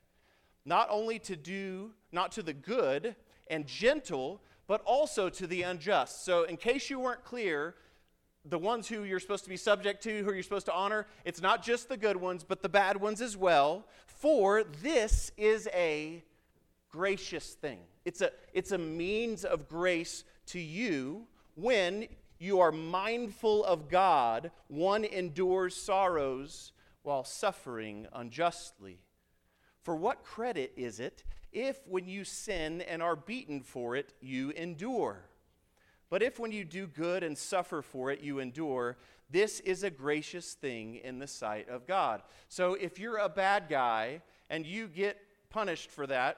not 0.64 0.88
only 0.90 1.18
to 1.18 1.36
do, 1.36 1.90
not 2.10 2.32
to 2.32 2.42
the 2.42 2.54
good 2.54 3.16
and 3.48 3.66
gentle, 3.66 4.40
but 4.66 4.80
also 4.86 5.28
to 5.28 5.46
the 5.46 5.62
unjust. 5.62 6.24
So 6.24 6.44
in 6.44 6.56
case 6.56 6.88
you 6.88 7.00
weren't 7.00 7.24
clear, 7.24 7.74
the 8.44 8.58
ones 8.58 8.88
who 8.88 9.04
you're 9.04 9.20
supposed 9.20 9.44
to 9.44 9.50
be 9.50 9.56
subject 9.56 10.02
to, 10.02 10.24
who 10.24 10.32
you're 10.32 10.42
supposed 10.42 10.66
to 10.66 10.74
honor, 10.74 11.06
it's 11.24 11.40
not 11.40 11.62
just 11.62 11.88
the 11.88 11.96
good 11.96 12.16
ones, 12.16 12.44
but 12.44 12.62
the 12.62 12.68
bad 12.68 13.00
ones 13.00 13.20
as 13.20 13.36
well. 13.36 13.86
For 14.06 14.64
this 14.82 15.30
is 15.36 15.68
a 15.72 16.24
gracious 16.90 17.54
thing. 17.54 17.78
It's 18.04 18.20
a, 18.20 18.30
it's 18.52 18.72
a 18.72 18.78
means 18.78 19.44
of 19.44 19.68
grace 19.68 20.24
to 20.46 20.58
you 20.58 21.26
when 21.54 22.08
you 22.38 22.58
are 22.60 22.72
mindful 22.72 23.64
of 23.64 23.88
God, 23.88 24.50
one 24.66 25.04
endures 25.04 25.76
sorrows 25.76 26.72
while 27.02 27.22
suffering 27.24 28.06
unjustly. 28.12 28.98
For 29.82 29.94
what 29.94 30.24
credit 30.24 30.72
is 30.76 30.98
it 30.98 31.24
if, 31.52 31.78
when 31.86 32.08
you 32.08 32.24
sin 32.24 32.80
and 32.82 33.02
are 33.02 33.14
beaten 33.14 33.60
for 33.60 33.94
it, 33.94 34.14
you 34.20 34.50
endure? 34.50 35.28
But 36.12 36.22
if, 36.22 36.38
when 36.38 36.52
you 36.52 36.66
do 36.66 36.86
good 36.86 37.22
and 37.22 37.38
suffer 37.38 37.80
for 37.80 38.10
it, 38.10 38.20
you 38.20 38.38
endure, 38.38 38.98
this 39.30 39.60
is 39.60 39.82
a 39.82 39.88
gracious 39.88 40.52
thing 40.52 40.96
in 40.96 41.18
the 41.18 41.26
sight 41.26 41.70
of 41.70 41.86
God. 41.86 42.20
So 42.50 42.74
if 42.74 42.98
you're 42.98 43.16
a 43.16 43.30
bad 43.30 43.64
guy 43.70 44.20
and 44.50 44.66
you 44.66 44.88
get 44.88 45.16
punished 45.48 45.90
for 45.90 46.06
that, 46.08 46.36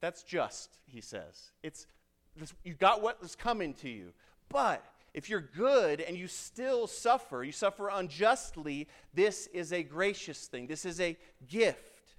that's 0.00 0.22
just, 0.22 0.70
he 0.86 1.02
says. 1.02 1.52
It's 1.62 1.86
you 2.64 2.72
got 2.72 3.02
what 3.02 3.20
was 3.20 3.36
coming 3.36 3.74
to 3.74 3.90
you. 3.90 4.14
But 4.48 4.82
if 5.12 5.28
you're 5.28 5.42
good 5.42 6.00
and 6.00 6.16
you 6.16 6.26
still 6.26 6.86
suffer, 6.86 7.44
you 7.44 7.52
suffer 7.52 7.90
unjustly, 7.92 8.88
this 9.12 9.46
is 9.48 9.74
a 9.74 9.82
gracious 9.82 10.46
thing. 10.46 10.68
This 10.68 10.86
is 10.86 11.02
a 11.02 11.18
gift. 11.48 12.14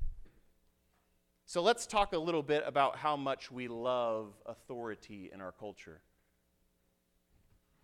So 1.47 1.63
let's 1.63 1.87
talk 1.87 2.13
a 2.13 2.19
little 2.19 2.43
bit 2.43 2.61
about 2.67 2.97
how 2.97 3.15
much 3.17 3.51
we 3.51 3.67
love 3.67 4.35
authority 4.45 5.31
in 5.33 5.41
our 5.41 5.53
culture. 5.53 6.01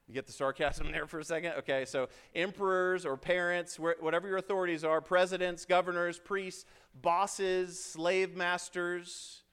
You 0.07 0.13
get 0.13 0.25
the 0.25 0.31
sarcasm 0.31 0.91
there 0.91 1.05
for 1.05 1.19
a 1.19 1.23
second? 1.23 1.53
Okay, 1.59 1.83
so 1.83 2.07
emperors 2.33 3.05
or 3.05 3.17
parents, 3.17 3.77
whatever 3.77 4.27
your 4.27 4.37
authorities 4.37 4.83
are, 4.85 5.01
presidents, 5.01 5.65
governors, 5.65 6.17
priests, 6.17 6.65
bosses, 7.01 7.83
slave 7.83 8.35
masters, 8.35 9.43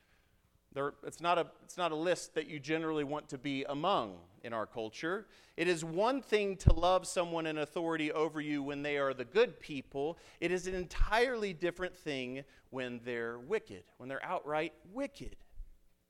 it's, 1.04 1.20
not 1.20 1.38
a, 1.38 1.46
it's 1.64 1.76
not 1.76 1.92
a 1.92 1.96
list 1.96 2.34
that 2.34 2.48
you 2.48 2.60
generally 2.60 3.04
want 3.04 3.28
to 3.28 3.38
be 3.38 3.64
among 3.68 4.16
in 4.42 4.52
our 4.52 4.66
culture. 4.66 5.26
It 5.56 5.68
is 5.68 5.84
one 5.84 6.20
thing 6.20 6.56
to 6.58 6.72
love 6.72 7.06
someone 7.06 7.46
in 7.46 7.58
authority 7.58 8.12
over 8.12 8.40
you 8.40 8.62
when 8.62 8.82
they 8.82 8.96
are 8.96 9.14
the 9.14 9.24
good 9.24 9.58
people, 9.60 10.18
it 10.40 10.52
is 10.52 10.66
an 10.66 10.74
entirely 10.74 11.52
different 11.52 11.96
thing 11.96 12.44
when 12.70 13.00
they're 13.04 13.38
wicked, 13.38 13.84
when 13.98 14.08
they're 14.08 14.24
outright 14.24 14.72
wicked. 14.92 15.36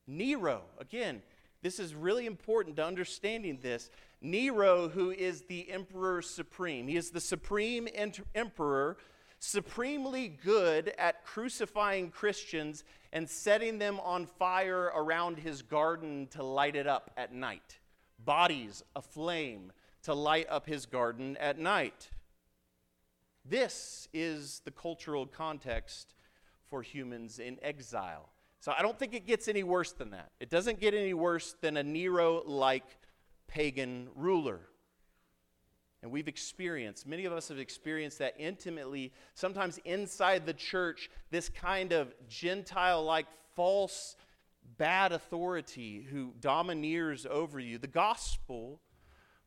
Nero, 0.06 0.62
again, 0.78 1.22
this 1.62 1.78
is 1.78 1.94
really 1.94 2.26
important 2.26 2.76
to 2.76 2.84
understanding 2.84 3.58
this. 3.62 3.90
Nero, 4.24 4.88
who 4.88 5.10
is 5.10 5.42
the 5.42 5.70
emperor 5.70 6.22
supreme, 6.22 6.88
he 6.88 6.96
is 6.96 7.10
the 7.10 7.20
supreme 7.20 7.86
emperor 8.34 8.96
supremely 9.38 10.28
good 10.28 10.94
at 10.98 11.24
crucifying 11.24 12.10
Christians 12.10 12.84
and 13.12 13.28
setting 13.28 13.78
them 13.78 14.00
on 14.00 14.24
fire 14.24 14.90
around 14.96 15.38
his 15.38 15.60
garden 15.60 16.26
to 16.28 16.42
light 16.42 16.74
it 16.74 16.86
up 16.86 17.10
at 17.18 17.34
night. 17.34 17.78
Bodies 18.18 18.82
aflame 18.96 19.70
to 20.04 20.14
light 20.14 20.46
up 20.48 20.66
his 20.66 20.86
garden 20.86 21.36
at 21.36 21.58
night. 21.58 22.10
This 23.44 24.08
is 24.14 24.62
the 24.64 24.70
cultural 24.70 25.26
context 25.26 26.14
for 26.70 26.80
humans 26.80 27.38
in 27.38 27.58
exile. 27.62 28.30
So 28.60 28.72
I 28.76 28.80
don't 28.80 28.98
think 28.98 29.12
it 29.12 29.26
gets 29.26 29.46
any 29.48 29.62
worse 29.62 29.92
than 29.92 30.10
that. 30.12 30.30
It 30.40 30.48
doesn't 30.48 30.80
get 30.80 30.94
any 30.94 31.12
worse 31.12 31.54
than 31.60 31.76
a 31.76 31.82
Nero 31.82 32.42
like 32.46 32.96
pagan 33.46 34.08
ruler. 34.14 34.60
And 36.02 36.12
we've 36.12 36.28
experienced, 36.28 37.06
many 37.06 37.24
of 37.24 37.32
us 37.32 37.48
have 37.48 37.58
experienced 37.58 38.18
that 38.18 38.34
intimately, 38.38 39.12
sometimes 39.32 39.78
inside 39.86 40.44
the 40.44 40.52
church, 40.52 41.10
this 41.30 41.48
kind 41.48 41.92
of 41.92 42.12
Gentile 42.28 43.02
like 43.02 43.26
false 43.54 44.16
bad 44.76 45.12
authority 45.12 46.02
who 46.02 46.34
domineers 46.40 47.26
over 47.26 47.58
you. 47.58 47.78
The 47.78 47.86
gospel 47.86 48.80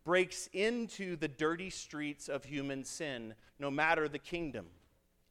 breaks 0.03 0.49
into 0.53 1.15
the 1.15 1.27
dirty 1.27 1.69
streets 1.69 2.29
of 2.29 2.45
human 2.45 2.83
sin, 2.83 3.35
no 3.59 3.69
matter 3.69 4.07
the 4.07 4.17
kingdom, 4.17 4.67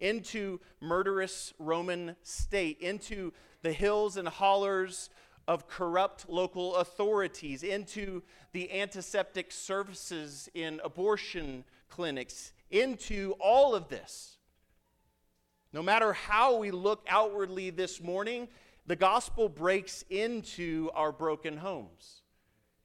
into 0.00 0.60
murderous 0.80 1.54
Roman 1.58 2.14
state, 2.22 2.78
into 2.80 3.32
the 3.62 3.72
hills 3.72 4.16
and 4.16 4.28
hollers 4.28 5.10
of 5.48 5.68
corrupt 5.68 6.28
local 6.28 6.76
authorities, 6.76 7.62
into 7.62 8.22
the 8.52 8.72
antiseptic 8.72 9.52
services 9.52 10.48
in 10.54 10.80
abortion 10.82 11.64
clinics, 11.88 12.52
into 12.70 13.34
all 13.38 13.74
of 13.74 13.88
this. 13.88 14.38
No 15.72 15.82
matter 15.82 16.12
how 16.12 16.56
we 16.56 16.70
look 16.70 17.04
outwardly 17.08 17.70
this 17.70 18.00
morning, 18.00 18.48
the 18.86 18.96
gospel 18.96 19.48
breaks 19.48 20.04
into 20.10 20.90
our 20.94 21.12
broken 21.12 21.56
homes. 21.56 22.22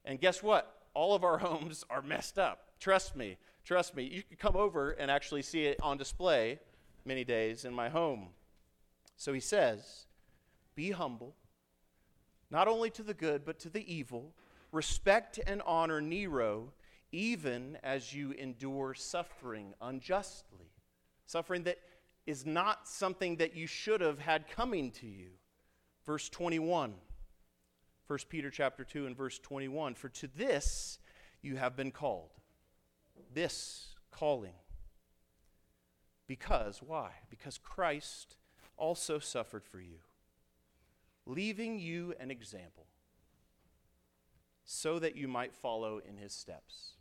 And 0.06 0.20
guess 0.20 0.44
what? 0.44 0.76
All 0.94 1.16
of 1.16 1.24
our 1.24 1.38
homes 1.40 1.84
are 1.90 2.02
messed 2.02 2.38
up. 2.38 2.68
Trust 2.80 3.16
me. 3.16 3.38
Trust 3.64 3.96
me. 3.96 4.04
You 4.04 4.24
can 4.24 4.38
come 4.38 4.56
over 4.56 4.92
and 4.92 5.10
actually 5.10 5.44
see 5.44 5.66
it 5.66 5.80
on 5.82 5.98
display 5.98 6.60
many 7.06 7.24
days 7.24 7.66
in 7.66 7.74
my 7.74 7.90
home. 7.90 8.30
So 9.18 9.34
he 9.34 9.40
says, 9.40 10.08
Be 10.76 10.92
humble 10.92 11.36
not 12.52 12.68
only 12.68 12.90
to 12.92 13.04
the 13.04 13.14
good, 13.14 13.46
but 13.46 13.60
to 13.60 13.70
the 13.70 13.92
evil. 13.92 14.34
Respect 14.72 15.40
and 15.48 15.62
honor 15.66 16.02
Nero, 16.02 16.74
even 17.12 17.78
as 17.82 18.14
you 18.14 18.32
endure 18.34 18.94
suffering 18.94 19.74
unjustly. 19.82 20.70
Suffering 21.26 21.64
that 21.64 21.80
is 22.28 22.46
not 22.46 22.88
something 22.88 23.38
that 23.38 23.56
you 23.56 23.68
should 23.68 24.02
have 24.02 24.20
had 24.20 24.50
coming 24.50 24.92
to 24.92 25.08
you. 25.08 25.30
Verse 26.06 26.30
21. 26.30 26.94
1 28.08 28.20
Peter 28.30 28.50
chapter 28.50 28.84
2 28.84 29.08
and 29.08 29.16
verse 29.16 29.40
21. 29.40 29.96
For 29.96 30.10
to 30.10 30.28
this 30.28 31.00
you 31.42 31.56
have 31.56 31.78
been 31.78 31.92
called. 31.92 32.32
This 33.34 33.96
calling. 34.12 34.54
Because, 36.28 36.82
why? 36.82 37.12
Because 37.30 37.58
Christ 37.58 38.36
also 38.78 39.20
suffered 39.20 39.66
for 39.66 39.80
you 39.80 40.00
leaving 41.26 41.80
you 41.80 42.14
an 42.20 42.32
example 42.32 42.86
so 44.64 45.00
that 45.00 45.16
you 45.16 45.28
might 45.28 45.54
follow 45.54 46.00
in 46.08 46.18
his 46.18 46.34
steps. 46.34 46.94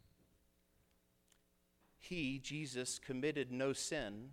He, 1.99 2.39
Jesus, 2.39 2.99
committed 2.99 3.53
no 3.53 3.73
sin, 3.73 4.31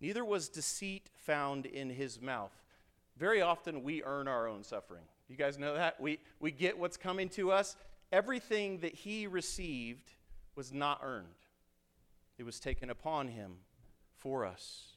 neither 0.00 0.24
was 0.24 0.48
deceit 0.48 1.08
found 1.14 1.64
in 1.66 1.90
his 1.90 2.20
mouth. 2.20 2.52
Very 3.16 3.40
often 3.40 3.82
we 3.82 4.02
earn 4.02 4.28
our 4.28 4.48
own 4.48 4.62
suffering. 4.64 5.04
You 5.28 5.36
guys 5.36 5.58
know 5.58 5.74
that? 5.74 6.00
We, 6.00 6.18
we 6.40 6.50
get 6.50 6.78
what's 6.78 6.96
coming 6.96 7.28
to 7.30 7.52
us. 7.52 7.76
Everything 8.12 8.80
that 8.80 8.94
he 8.94 9.26
received 9.26 10.12
was 10.56 10.72
not 10.72 11.00
earned, 11.02 11.26
it 12.38 12.44
was 12.44 12.58
taken 12.58 12.90
upon 12.90 13.28
him 13.28 13.52
for 14.16 14.44
us. 14.44 14.96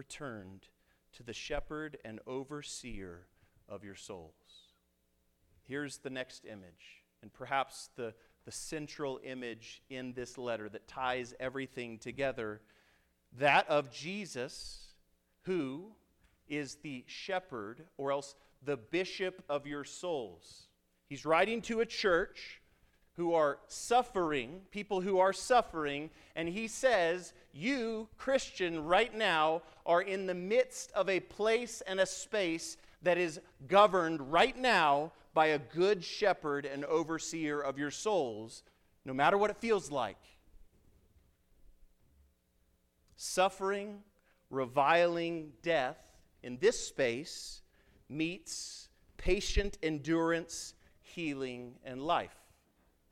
returned 0.00 0.66
to 1.12 1.22
the 1.22 1.34
shepherd 1.34 1.98
and 2.06 2.20
overseer 2.26 3.26
of 3.68 3.84
your 3.84 3.94
souls. 3.94 4.32
Here's 5.68 5.98
the 5.98 6.08
next 6.08 6.46
image, 6.46 7.04
and 7.20 7.30
perhaps 7.30 7.90
the, 7.96 8.14
the 8.46 8.50
central 8.50 9.20
image 9.22 9.82
in 9.90 10.14
this 10.14 10.38
letter 10.38 10.70
that 10.70 10.88
ties 10.88 11.34
everything 11.38 11.98
together 11.98 12.62
that 13.38 13.68
of 13.68 13.92
Jesus, 13.92 14.94
who 15.42 15.92
is 16.48 16.76
the 16.76 17.04
shepherd, 17.06 17.84
or 17.98 18.10
else 18.10 18.34
the 18.64 18.78
bishop 18.78 19.44
of 19.50 19.66
your 19.66 19.84
souls. 19.84 20.68
He's 21.10 21.26
writing 21.26 21.60
to 21.62 21.80
a 21.80 21.86
church 21.86 22.59
who 23.20 23.34
are 23.34 23.58
suffering, 23.68 24.62
people 24.70 25.02
who 25.02 25.18
are 25.18 25.34
suffering, 25.34 26.08
and 26.34 26.48
he 26.48 26.66
says, 26.66 27.34
You, 27.52 28.08
Christian, 28.16 28.82
right 28.82 29.14
now 29.14 29.60
are 29.84 30.00
in 30.00 30.24
the 30.24 30.32
midst 30.32 30.90
of 30.92 31.10
a 31.10 31.20
place 31.20 31.82
and 31.86 32.00
a 32.00 32.06
space 32.06 32.78
that 33.02 33.18
is 33.18 33.38
governed 33.68 34.32
right 34.32 34.56
now 34.56 35.12
by 35.34 35.48
a 35.48 35.58
good 35.58 36.02
shepherd 36.02 36.64
and 36.64 36.82
overseer 36.86 37.60
of 37.60 37.76
your 37.76 37.90
souls, 37.90 38.62
no 39.04 39.12
matter 39.12 39.36
what 39.36 39.50
it 39.50 39.58
feels 39.58 39.90
like. 39.90 40.16
Suffering, 43.16 43.98
reviling, 44.48 45.52
death 45.62 45.98
in 46.42 46.56
this 46.56 46.80
space 46.80 47.60
meets 48.08 48.88
patient 49.18 49.76
endurance, 49.82 50.72
healing, 51.02 51.74
and 51.84 52.00
life. 52.00 52.39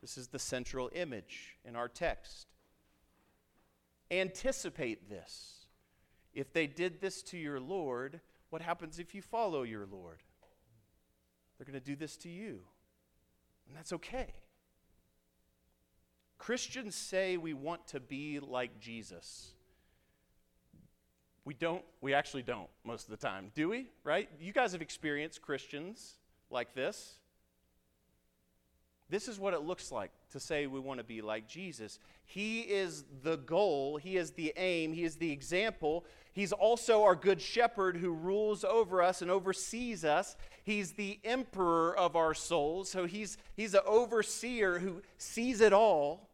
This 0.09 0.17
is 0.17 0.29
the 0.29 0.39
central 0.39 0.89
image 0.95 1.59
in 1.67 1.77
our 1.77 1.87
text. 1.87 2.47
Anticipate 4.11 5.11
this. 5.11 5.67
If 6.33 6.51
they 6.55 6.67
did 6.67 7.03
this 7.03 7.23
to 7.25 7.37
your 7.37 7.61
Lord, 7.61 8.23
what 8.49 8.63
happens 8.63 8.99
if 8.99 9.15
you 9.15 9.21
follow 9.21 9.65
your 9.65 9.85
Lord? 9.85 10.23
They're 11.59 11.67
going 11.67 11.79
to 11.79 11.85
do 11.85 11.95
this 11.95 12.17
to 12.19 12.31
you. 12.31 12.61
And 13.67 13.77
that's 13.77 13.93
okay. 13.93 14.29
Christians 16.39 16.95
say 16.95 17.37
we 17.37 17.53
want 17.53 17.87
to 17.89 18.01
be 18.01 18.41
like 18.41 18.81
Jesus. 18.81 19.51
We 21.45 21.53
don't, 21.53 21.85
we 22.01 22.15
actually 22.15 22.45
don't 22.45 22.71
most 22.83 23.05
of 23.05 23.11
the 23.11 23.19
time, 23.19 23.53
do 23.55 23.69
we? 23.69 23.91
Right? 24.05 24.31
You 24.41 24.55
guys 24.55 24.73
have 24.73 24.81
experienced 24.81 25.43
Christians 25.43 26.15
like 26.51 26.75
this. 26.75 27.18
This 29.11 29.27
is 29.27 29.39
what 29.41 29.55
it 29.55 29.63
looks 29.63 29.91
like 29.91 30.11
to 30.33 30.41
say 30.41 30.67
we 30.67 30.81
want 30.81 30.99
to 30.99 31.05
be 31.05 31.23
like 31.23 31.49
Jesus. 31.49 31.99
He 32.27 32.61
is 32.61 33.05
the 33.23 33.39
goal, 33.39 33.97
He 33.97 34.19
is 34.19 34.33
the 34.33 34.53
aim, 34.57 34.93
He 34.93 35.05
is 35.05 35.17
the 35.17 35.33
example. 35.33 36.05
He's 36.35 36.53
also 36.53 37.05
our 37.05 37.17
good 37.17 37.41
shepherd 37.41 37.97
who 37.97 38.13
rules 38.13 38.65
over 38.65 39.03
us 39.03 39.23
and 39.23 39.31
oversees 39.31 40.05
us. 40.05 40.37
He's 40.63 40.93
the 40.93 41.19
emperor 41.25 41.97
of 41.97 42.17
our 42.17 42.35
souls, 42.35 42.91
so 42.91 43.07
He's, 43.07 43.39
he's 43.57 43.73
an 43.73 43.81
overseer 43.87 44.79
who 44.79 45.03
sees 45.17 45.63
it 45.63 45.73
all. 45.73 46.29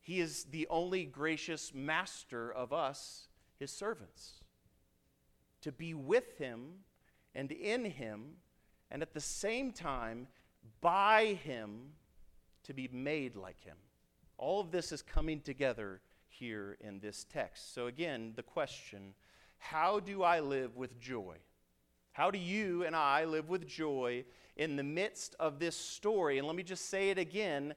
He 0.00 0.18
is 0.18 0.44
the 0.44 0.66
only 0.68 1.04
gracious 1.04 1.72
master 1.72 2.52
of 2.52 2.72
us, 2.72 3.28
His 3.60 3.70
servants. 3.70 4.42
To 5.62 5.70
be 5.70 5.94
with 5.94 6.36
Him 6.38 6.80
and 7.32 7.52
in 7.52 7.84
Him, 7.84 8.38
and 8.90 9.02
at 9.02 9.14
the 9.14 9.20
same 9.20 9.70
time, 9.70 10.26
by 10.80 11.38
him 11.44 11.92
to 12.64 12.74
be 12.74 12.88
made 12.92 13.36
like 13.36 13.62
him. 13.62 13.76
All 14.38 14.60
of 14.60 14.70
this 14.70 14.92
is 14.92 15.02
coming 15.02 15.40
together 15.40 16.00
here 16.28 16.76
in 16.80 17.00
this 17.00 17.26
text. 17.30 17.74
So, 17.74 17.86
again, 17.86 18.32
the 18.36 18.42
question 18.42 19.14
how 19.58 20.00
do 20.00 20.22
I 20.22 20.40
live 20.40 20.76
with 20.76 20.98
joy? 20.98 21.36
How 22.12 22.30
do 22.30 22.38
you 22.38 22.84
and 22.84 22.96
I 22.96 23.24
live 23.24 23.48
with 23.48 23.66
joy 23.66 24.24
in 24.56 24.76
the 24.76 24.82
midst 24.82 25.36
of 25.38 25.58
this 25.58 25.76
story? 25.76 26.38
And 26.38 26.46
let 26.46 26.56
me 26.56 26.62
just 26.62 26.88
say 26.88 27.10
it 27.10 27.18
again 27.18 27.74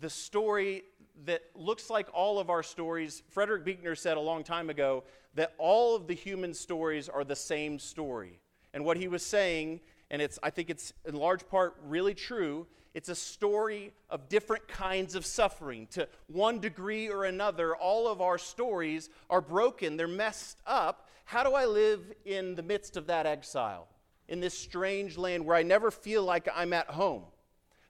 the 0.00 0.10
story 0.10 0.82
that 1.24 1.42
looks 1.54 1.90
like 1.90 2.08
all 2.12 2.38
of 2.38 2.50
our 2.50 2.62
stories. 2.62 3.22
Frederick 3.30 3.64
Buechner 3.64 3.94
said 3.94 4.16
a 4.16 4.20
long 4.20 4.42
time 4.42 4.70
ago 4.70 5.04
that 5.34 5.54
all 5.58 5.94
of 5.94 6.06
the 6.06 6.14
human 6.14 6.54
stories 6.54 7.08
are 7.08 7.24
the 7.24 7.36
same 7.36 7.78
story. 7.78 8.40
And 8.72 8.84
what 8.84 8.96
he 8.96 9.08
was 9.08 9.24
saying 9.24 9.80
and 10.10 10.20
it's, 10.22 10.38
I 10.42 10.50
think 10.50 10.70
it's 10.70 10.92
in 11.04 11.14
large 11.14 11.48
part 11.48 11.76
really 11.84 12.14
true. 12.14 12.66
It's 12.94 13.08
a 13.08 13.14
story 13.14 13.92
of 14.08 14.28
different 14.28 14.68
kinds 14.68 15.14
of 15.14 15.26
suffering. 15.26 15.88
To 15.92 16.08
one 16.28 16.60
degree 16.60 17.08
or 17.08 17.24
another, 17.24 17.74
all 17.74 18.06
of 18.06 18.20
our 18.20 18.38
stories 18.38 19.10
are 19.28 19.40
broken, 19.40 19.96
they're 19.96 20.06
messed 20.06 20.60
up. 20.66 21.08
How 21.24 21.42
do 21.42 21.54
I 21.54 21.64
live 21.64 22.12
in 22.24 22.54
the 22.54 22.62
midst 22.62 22.96
of 22.96 23.06
that 23.08 23.26
exile? 23.26 23.88
In 24.28 24.40
this 24.40 24.56
strange 24.56 25.18
land 25.18 25.44
where 25.44 25.56
I 25.56 25.62
never 25.62 25.90
feel 25.90 26.22
like 26.22 26.48
I'm 26.54 26.72
at 26.72 26.88
home, 26.90 27.24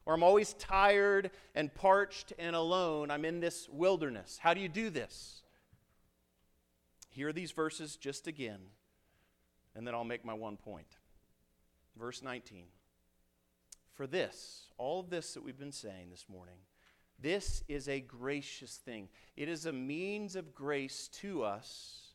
where 0.04 0.14
I'm 0.14 0.22
always 0.22 0.54
tired 0.54 1.30
and 1.54 1.72
parched 1.74 2.32
and 2.38 2.56
alone. 2.56 3.10
I'm 3.10 3.24
in 3.24 3.40
this 3.40 3.68
wilderness. 3.68 4.38
How 4.40 4.54
do 4.54 4.60
you 4.60 4.68
do 4.68 4.90
this? 4.90 5.42
Hear 7.10 7.32
these 7.32 7.52
verses 7.52 7.96
just 7.96 8.26
again, 8.26 8.60
and 9.76 9.86
then 9.86 9.94
I'll 9.94 10.02
make 10.02 10.24
my 10.24 10.34
one 10.34 10.56
point. 10.56 10.96
Verse 11.98 12.22
19. 12.22 12.64
For 13.92 14.06
this, 14.06 14.68
all 14.76 15.00
of 15.00 15.10
this 15.10 15.34
that 15.34 15.44
we've 15.44 15.58
been 15.58 15.72
saying 15.72 16.10
this 16.10 16.26
morning, 16.28 16.56
this 17.20 17.62
is 17.68 17.88
a 17.88 18.00
gracious 18.00 18.76
thing. 18.76 19.08
It 19.36 19.48
is 19.48 19.66
a 19.66 19.72
means 19.72 20.34
of 20.34 20.54
grace 20.54 21.08
to 21.20 21.44
us 21.44 22.14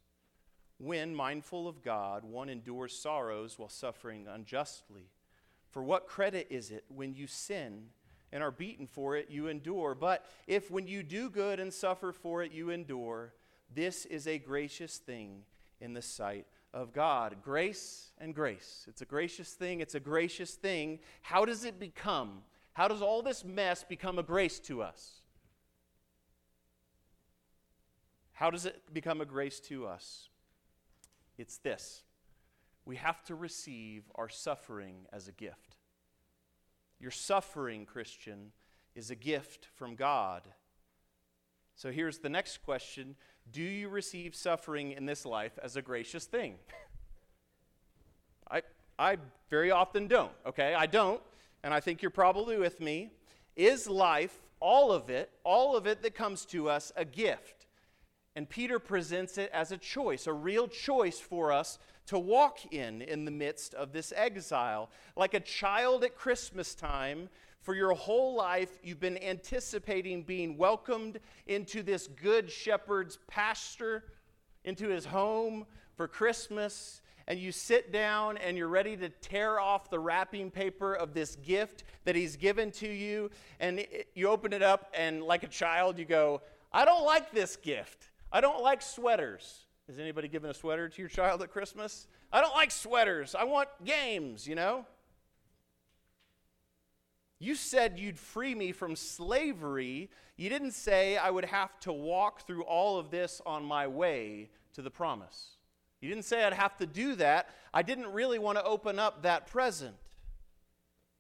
when, 0.78 1.16
mindful 1.16 1.68
of 1.68 1.82
God, 1.82 2.24
one 2.24 2.50
endures 2.50 2.98
sorrows 2.98 3.58
while 3.58 3.70
suffering 3.70 4.28
unjustly. 4.28 5.10
For 5.70 5.84
what 5.84 6.08
credit 6.08 6.48
is 6.50 6.72
it 6.72 6.84
when 6.90 7.14
you 7.14 7.28
sin 7.28 7.88
and 8.32 8.44
are 8.44 8.52
beaten 8.52 8.88
for 8.88 9.16
it, 9.16 9.30
you 9.30 9.48
endure? 9.48 9.96
But 9.96 10.26
if 10.48 10.70
when 10.70 10.88
you 10.88 11.04
do 11.04 11.30
good 11.30 11.60
and 11.60 11.74
suffer 11.74 12.12
for 12.12 12.44
it, 12.44 12.52
you 12.52 12.70
endure, 12.70 13.34
this 13.74 14.06
is 14.06 14.28
a 14.28 14.38
gracious 14.38 14.98
thing 14.98 15.44
in 15.80 15.94
the 15.94 16.02
sight 16.02 16.46
of 16.74 16.94
God. 16.94 17.38
Grace 17.44 18.12
and 18.20 18.34
grace. 18.34 18.86
It's 18.88 19.02
a 19.02 19.06
gracious 19.06 19.54
thing. 19.54 19.82
It's 19.82 19.96
a 19.96 20.00
gracious 20.00 20.56
thing. 20.56 21.00
How 21.22 21.46
does 21.46 21.66
it 21.66 21.80
become? 21.80 22.44
How 22.74 22.88
does 22.88 23.02
all 23.02 23.22
this 23.22 23.44
mess 23.44 23.84
become 23.84 24.20
a 24.20 24.24
grace 24.24 24.60
to 24.62 24.82
us? 24.82 25.22
How 28.34 28.50
does 28.50 28.66
it 28.66 28.94
become 28.94 29.20
a 29.20 29.26
grace 29.26 29.60
to 29.62 29.86
us? 29.86 30.30
It's 31.38 31.58
this 31.58 32.04
we 32.86 32.96
have 32.96 33.24
to 33.24 33.36
receive 33.36 34.04
our 34.16 34.30
suffering 34.30 35.06
as 35.14 35.28
a 35.28 35.32
gift. 35.32 35.76
Your 37.00 37.12
suffering, 37.12 37.86
Christian, 37.86 38.52
is 38.96 39.12
a 39.12 39.16
gift 39.16 39.68
from 39.76 39.96
God. 39.96 40.42
So 41.76 41.92
here's 41.92 42.18
the 42.18 42.30
next 42.30 42.64
question 42.64 43.16
do 43.52 43.62
you 43.62 43.90
receive 43.90 44.36
suffering 44.36 44.92
in 44.92 45.06
this 45.06 45.26
life 45.26 45.58
as 45.62 45.76
a 45.76 45.82
gracious 45.82 46.26
thing? 46.26 46.56
I, 48.50 48.62
I 48.98 49.18
very 49.50 49.72
often 49.72 50.08
don't, 50.08 50.32
okay? 50.46 50.74
I 50.74 50.86
don't, 50.86 51.22
and 51.64 51.74
I 51.74 51.80
think 51.80 52.02
you're 52.02 52.12
probably 52.12 52.58
with 52.58 52.80
me. 52.80 53.12
Is 53.56 53.88
life, 53.88 54.40
all 54.60 54.92
of 54.92 55.10
it, 55.10 55.32
all 55.44 55.76
of 55.76 55.88
it 55.88 56.02
that 56.04 56.16
comes 56.16 56.46
to 56.48 56.70
us, 56.70 56.92
a 56.96 57.06
gift? 57.06 57.68
And 58.36 58.48
Peter 58.48 58.80
presents 58.80 59.38
it 59.38 59.50
as 59.54 59.72
a 59.72 59.78
choice, 59.78 60.28
a 60.28 60.34
real 60.34 60.68
choice 60.68 61.20
for 61.20 61.52
us 61.52 61.80
to 62.10 62.20
walk 62.20 62.74
in 62.74 63.02
in 63.02 63.26
the 63.26 63.32
midst 63.32 63.74
of 63.74 63.92
this 63.92 64.14
exile. 64.16 64.90
Like 65.16 65.34
a 65.34 65.40
child 65.40 66.04
at 66.04 66.16
Christmas 66.16 66.76
time 66.76 67.30
for 67.62 67.76
your 67.76 67.94
whole 67.94 68.36
life, 68.36 68.80
you've 68.84 69.00
been 69.00 69.22
anticipating 69.24 70.24
being 70.24 70.58
welcomed 70.58 71.20
into 71.48 71.84
this 71.84 72.08
good 72.08 72.52
shepherd's 72.52 73.18
pasture, 73.28 74.04
into 74.64 74.90
his 74.90 75.06
home. 75.06 75.66
for 75.96 76.08
Christmas 76.08 77.02
and 77.30 77.40
you 77.40 77.52
sit 77.52 77.92
down 77.92 78.38
and 78.38 78.58
you're 78.58 78.68
ready 78.68 78.98
to 78.98 79.08
tear 79.08 79.60
off 79.60 79.90
the 79.92 80.00
wrapping 80.00 80.50
paper 80.50 80.96
of 80.96 81.14
this 81.14 81.36
gift 81.36 81.84
that 82.04 82.16
He's 82.16 82.36
given 82.36 82.72
to 82.72 82.88
you, 82.88 83.30
and 83.60 83.86
you 84.16 84.28
open 84.28 84.52
it 84.52 84.64
up, 84.64 84.92
and 84.98 85.24
like 85.24 85.44
a 85.44 85.48
child, 85.48 86.00
you 86.00 86.06
go, 86.06 86.42
I 86.74 86.86
don't 86.86 87.06
like 87.06 87.32
this 87.32 87.56
gift. 87.56 88.10
I 88.32 88.42
don't 88.42 88.64
like 88.64 88.82
sweaters. 88.82 89.66
Has 89.90 89.98
anybody 89.98 90.28
given 90.28 90.52
a 90.52 90.54
sweater 90.54 90.88
to 90.88 91.02
your 91.02 91.10
child 91.10 91.42
at 91.42 91.50
Christmas? 91.50 92.06
I 92.32 92.42
don't 92.42 92.54
like 92.54 92.70
sweaters. 92.70 93.34
I 93.34 93.46
want 93.46 93.70
games, 93.84 94.48
you 94.48 94.54
know? 94.54 94.86
You 97.40 97.56
said 97.56 97.98
you'd 97.98 98.20
free 98.20 98.54
me 98.54 98.72
from 98.72 98.96
slavery. 98.96 100.12
You 100.38 100.48
didn't 100.48 100.74
say 100.74 101.18
I 101.18 101.32
would 101.32 101.46
have 101.46 101.80
to 101.80 101.92
walk 101.92 102.46
through 102.46 102.66
all 102.66 103.00
of 103.00 103.10
this 103.10 103.42
on 103.48 103.66
my 103.66 103.88
way 103.88 104.52
to 104.74 104.84
the 104.84 104.92
promise. 104.92 105.56
You 106.02 106.10
didn't 106.10 106.26
say 106.26 106.44
I'd 106.44 106.54
have 106.54 106.78
to 106.78 106.86
do 106.86 107.16
that. 107.16 107.50
I 107.74 107.82
didn't 107.82 108.14
really 108.14 108.38
want 108.38 108.60
to 108.60 108.64
open 108.64 109.00
up 109.00 109.24
that 109.24 109.48
present. 109.48 109.96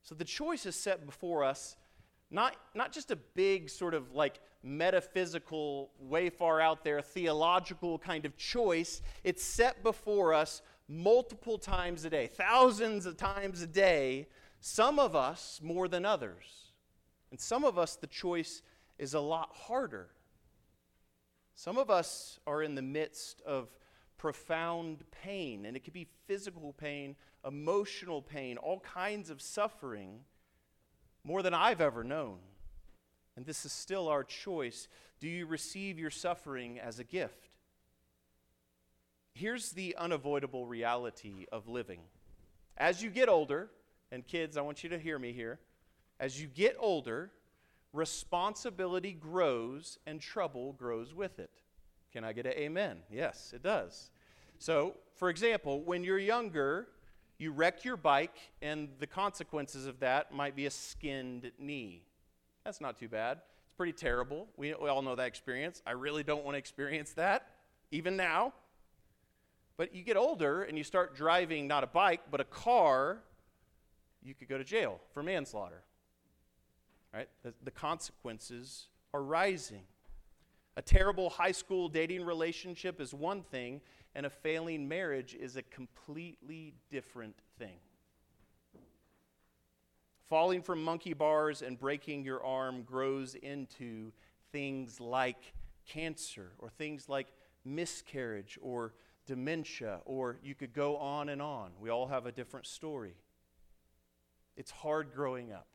So 0.03 0.13
the 0.13 0.25
choice 0.25 0.67
is 0.67 0.75
set 0.75 1.07
before 1.07 1.43
us, 1.43 1.75
not, 2.29 2.55
not 2.75 2.91
just 2.91 3.09
a 3.09 3.15
big 3.15 3.71
sort 3.71 3.95
of 3.95 4.13
like 4.13 4.39
metaphysical, 4.63 5.91
way 5.99 6.29
far 6.29 6.59
out 6.59 6.83
there, 6.83 7.01
theological 7.01 7.97
kind 7.97 8.25
of 8.25 8.35
choice. 8.37 9.01
It's 9.23 9.43
set 9.43 9.83
before 9.83 10.33
us 10.33 10.61
multiple 10.87 11.57
times 11.57 12.03
a 12.03 12.09
day, 12.09 12.27
thousands 12.27 13.05
of 13.05 13.15
times 13.15 13.61
a 13.61 13.67
day, 13.67 14.27
some 14.59 14.99
of 14.99 15.15
us 15.15 15.59
more 15.63 15.87
than 15.87 16.05
others. 16.05 16.73
And 17.31 17.39
some 17.39 17.63
of 17.63 17.77
us, 17.77 17.95
the 17.95 18.07
choice 18.07 18.61
is 18.97 19.13
a 19.13 19.19
lot 19.19 19.49
harder. 19.53 20.09
Some 21.55 21.77
of 21.77 21.89
us 21.89 22.39
are 22.47 22.63
in 22.63 22.75
the 22.75 22.81
midst 22.81 23.41
of 23.41 23.69
profound 24.17 25.03
pain, 25.11 25.65
and 25.65 25.77
it 25.77 25.83
could 25.83 25.93
be 25.93 26.07
physical 26.27 26.73
pain, 26.73 27.15
emotional 27.45 28.21
pain, 28.21 28.57
all 28.57 28.79
kinds 28.79 29.29
of 29.29 29.41
suffering, 29.41 30.21
more 31.23 31.41
than 31.41 31.53
I've 31.53 31.81
ever 31.81 32.03
known. 32.03 32.39
And 33.39 33.45
this 33.45 33.63
is 33.63 33.71
still 33.71 34.09
our 34.09 34.25
choice. 34.25 34.89
Do 35.21 35.29
you 35.29 35.45
receive 35.45 35.97
your 35.97 36.09
suffering 36.09 36.77
as 36.77 36.99
a 36.99 37.05
gift? 37.05 37.47
Here's 39.33 39.71
the 39.71 39.95
unavoidable 39.97 40.65
reality 40.65 41.45
of 41.49 41.69
living. 41.69 42.01
As 42.75 43.01
you 43.01 43.09
get 43.09 43.29
older, 43.29 43.69
and 44.11 44.27
kids, 44.27 44.57
I 44.57 44.61
want 44.61 44.83
you 44.83 44.89
to 44.89 44.99
hear 44.99 45.17
me 45.17 45.31
here. 45.31 45.57
As 46.19 46.41
you 46.41 46.49
get 46.49 46.75
older, 46.77 47.31
responsibility 47.93 49.13
grows 49.13 49.99
and 50.05 50.19
trouble 50.19 50.73
grows 50.73 51.13
with 51.13 51.39
it. 51.39 51.61
Can 52.11 52.25
I 52.25 52.33
get 52.33 52.45
an 52.45 52.51
amen? 52.57 52.97
Yes, 53.09 53.53
it 53.55 53.63
does. 53.63 54.11
So, 54.57 54.95
for 55.15 55.29
example, 55.29 55.81
when 55.81 56.03
you're 56.03 56.19
younger, 56.19 56.89
you 57.37 57.53
wreck 57.53 57.85
your 57.85 57.95
bike, 57.95 58.35
and 58.61 58.89
the 58.99 59.07
consequences 59.07 59.85
of 59.85 60.01
that 60.01 60.33
might 60.33 60.57
be 60.57 60.65
a 60.65 60.71
skinned 60.71 61.53
knee. 61.57 62.03
That's 62.63 62.81
not 62.81 62.97
too 62.97 63.07
bad. 63.07 63.39
It's 63.65 63.75
pretty 63.75 63.93
terrible. 63.93 64.47
We, 64.57 64.73
we 64.81 64.89
all 64.89 65.01
know 65.01 65.15
that 65.15 65.27
experience. 65.27 65.81
I 65.85 65.91
really 65.91 66.23
don't 66.23 66.43
want 66.43 66.55
to 66.55 66.59
experience 66.59 67.13
that, 67.13 67.47
even 67.91 68.15
now. 68.15 68.53
But 69.77 69.95
you 69.95 70.03
get 70.03 70.17
older 70.17 70.63
and 70.63 70.77
you 70.77 70.83
start 70.83 71.15
driving 71.15 71.67
not 71.67 71.83
a 71.83 71.87
bike, 71.87 72.21
but 72.29 72.41
a 72.41 72.45
car, 72.45 73.19
you 74.21 74.33
could 74.33 74.49
go 74.49 74.57
to 74.57 74.63
jail 74.63 74.99
for 75.13 75.23
manslaughter. 75.23 75.81
Right? 77.13 77.29
The, 77.43 77.53
the 77.63 77.71
consequences 77.71 78.87
are 79.13 79.23
rising. 79.23 79.83
A 80.75 80.81
terrible 80.81 81.29
high 81.29 81.53
school 81.53 81.89
dating 81.89 82.25
relationship 82.25 83.01
is 83.01 83.13
one 83.13 83.41
thing, 83.41 83.81
and 84.15 84.25
a 84.25 84.29
failing 84.29 84.87
marriage 84.87 85.35
is 85.39 85.55
a 85.55 85.63
completely 85.63 86.73
different 86.91 87.35
thing. 87.57 87.77
Falling 90.29 90.61
from 90.61 90.83
monkey 90.83 91.13
bars 91.13 91.63
and 91.63 91.79
breaking 91.79 92.23
your 92.23 92.45
arm 92.45 92.83
grows 92.83 93.33
into 93.33 94.11
things 94.51 94.99
like 94.99 95.53
cancer 95.87 96.51
or 96.59 96.69
things 96.69 97.09
like 97.09 97.27
miscarriage 97.65 98.59
or 98.61 98.93
dementia, 99.25 100.01
or 100.05 100.37
you 100.43 100.53
could 100.53 100.73
go 100.73 100.97
on 100.97 101.29
and 101.29 101.41
on. 101.41 101.71
We 101.79 101.89
all 101.89 102.07
have 102.07 102.27
a 102.27 102.31
different 102.31 102.67
story. 102.67 103.15
It's 104.55 104.71
hard 104.71 105.13
growing 105.15 105.51
up, 105.51 105.67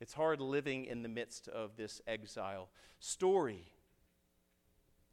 it's 0.00 0.14
hard 0.14 0.40
living 0.40 0.84
in 0.84 1.02
the 1.02 1.08
midst 1.08 1.46
of 1.46 1.76
this 1.76 2.00
exile 2.06 2.70
story. 2.98 3.72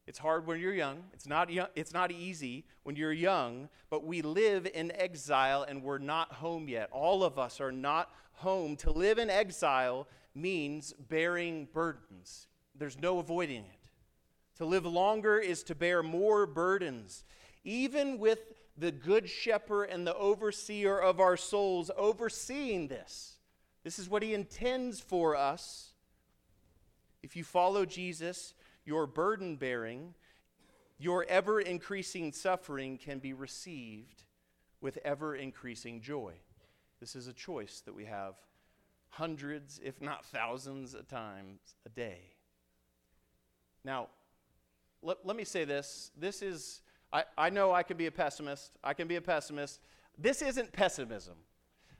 It's 0.10 0.18
hard 0.18 0.48
when 0.48 0.60
you're 0.60 0.74
young. 0.74 1.04
It's 1.14 1.28
not, 1.28 1.52
young, 1.52 1.68
it's 1.76 1.94
not 1.94 2.12
easy 2.12 2.66
when 2.82 2.96
you're 2.96 3.14
young, 3.14 3.70
but 3.92 4.04
we 4.04 4.24
live 4.24 4.68
in 4.74 4.92
exile 4.96 5.62
and 5.70 5.84
we're 5.84 6.00
not 6.00 6.34
home 6.34 6.68
yet. 6.68 6.90
All 6.92 7.24
of 7.24 7.38
us 7.38 7.62
are 7.62 7.72
not 7.72 8.12
home. 8.32 8.76
To 8.78 8.92
live 8.92 9.20
in 9.20 9.30
exile 9.30 10.08
means 10.34 10.94
bearing 10.94 11.68
burdens, 11.72 12.48
there's 12.74 13.00
no 13.00 13.20
avoiding 13.20 13.66
it. 13.66 13.90
To 14.58 14.66
live 14.66 14.88
longer 14.88 15.38
is 15.38 15.62
to 15.66 15.76
bear 15.76 16.02
more 16.02 16.48
burdens. 16.48 17.24
Even 17.64 18.18
with 18.18 18.40
the 18.76 18.92
good 18.92 19.30
shepherd 19.30 19.92
and 19.92 20.08
the 20.08 20.16
overseer 20.16 20.98
of 20.98 21.20
our 21.20 21.38
souls 21.38 21.92
overseeing 21.96 22.88
this, 22.88 23.38
this 23.84 24.00
is 24.00 24.10
what 24.10 24.24
he 24.24 24.34
intends 24.34 25.00
for 25.00 25.36
us. 25.36 25.94
If 27.22 27.36
you 27.36 27.44
follow 27.44 27.86
Jesus, 27.86 28.56
your 28.90 29.06
burden 29.06 29.56
bearing, 29.56 30.16
your 30.98 31.24
ever 31.30 31.62
increasing 31.62 32.34
suffering 32.34 32.98
can 32.98 33.20
be 33.20 33.34
received 33.34 34.24
with 34.82 34.98
ever 35.06 35.36
increasing 35.36 36.02
joy. 36.02 36.34
This 37.00 37.16
is 37.16 37.28
a 37.28 37.34
choice 37.34 37.84
that 37.86 37.94
we 37.94 38.06
have 38.06 38.34
hundreds, 39.10 39.80
if 39.84 40.02
not 40.02 40.26
thousands, 40.26 40.96
of 40.96 41.08
times 41.08 41.60
a 41.86 41.90
day. 41.90 42.32
Now, 43.86 44.08
let, 45.04 45.18
let 45.24 45.38
me 45.38 45.44
say 45.44 45.66
this. 45.66 46.10
This 46.18 46.42
is, 46.42 46.82
I, 47.14 47.26
I 47.38 47.52
know 47.52 47.72
I 47.72 47.84
can 47.84 47.96
be 47.96 48.08
a 48.08 48.12
pessimist. 48.12 48.72
I 48.84 48.96
can 48.96 49.08
be 49.08 49.18
a 49.18 49.22
pessimist. 49.22 49.82
This 50.18 50.42
isn't 50.42 50.74
pessimism. 50.74 51.36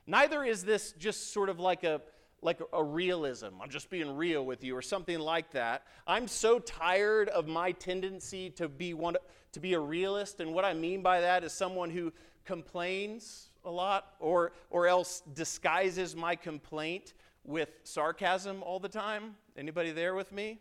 Neither 0.08 0.42
is 0.42 0.64
this 0.64 0.90
just 0.98 1.32
sort 1.32 1.50
of 1.50 1.60
like 1.60 1.84
a, 1.84 2.00
like 2.42 2.60
a 2.72 2.82
realism. 2.82 3.48
I'm 3.62 3.70
just 3.70 3.90
being 3.90 4.16
real 4.16 4.44
with 4.44 4.64
you, 4.64 4.76
or 4.76 4.82
something 4.82 5.18
like 5.18 5.50
that. 5.52 5.84
I'm 6.06 6.26
so 6.26 6.58
tired 6.58 7.28
of 7.28 7.46
my 7.46 7.72
tendency 7.72 8.50
to 8.50 8.68
be 8.68 8.94
one 8.94 9.16
to 9.52 9.60
be 9.60 9.74
a 9.74 9.80
realist, 9.80 10.40
and 10.40 10.54
what 10.54 10.64
I 10.64 10.74
mean 10.74 11.02
by 11.02 11.20
that 11.20 11.44
is 11.44 11.52
someone 11.52 11.90
who 11.90 12.12
complains 12.44 13.50
a 13.64 13.70
lot, 13.70 14.14
or 14.20 14.52
or 14.70 14.86
else 14.86 15.22
disguises 15.34 16.16
my 16.16 16.34
complaint 16.34 17.14
with 17.44 17.70
sarcasm 17.82 18.62
all 18.62 18.78
the 18.78 18.88
time. 18.88 19.34
Anybody 19.56 19.90
there 19.90 20.14
with 20.14 20.32
me? 20.32 20.60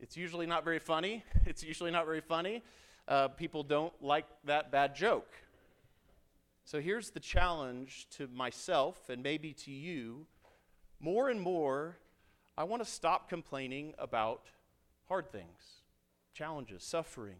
It's 0.00 0.16
usually 0.16 0.46
not 0.46 0.64
very 0.64 0.80
funny. 0.80 1.24
It's 1.46 1.62
usually 1.62 1.90
not 1.90 2.06
very 2.06 2.20
funny. 2.20 2.62
Uh, 3.08 3.28
people 3.28 3.62
don't 3.62 3.92
like 4.00 4.26
that 4.44 4.70
bad 4.70 4.94
joke. 4.94 5.32
So 6.64 6.80
here's 6.80 7.10
the 7.10 7.20
challenge 7.20 8.06
to 8.12 8.28
myself 8.28 9.08
and 9.08 9.22
maybe 9.22 9.52
to 9.54 9.70
you 9.72 10.26
more 11.02 11.28
and 11.28 11.40
more, 11.40 11.98
I 12.56 12.64
want 12.64 12.82
to 12.82 12.88
stop 12.88 13.28
complaining 13.28 13.92
about 13.98 14.46
hard 15.08 15.30
things, 15.30 15.82
challenges, 16.32 16.84
suffering. 16.84 17.36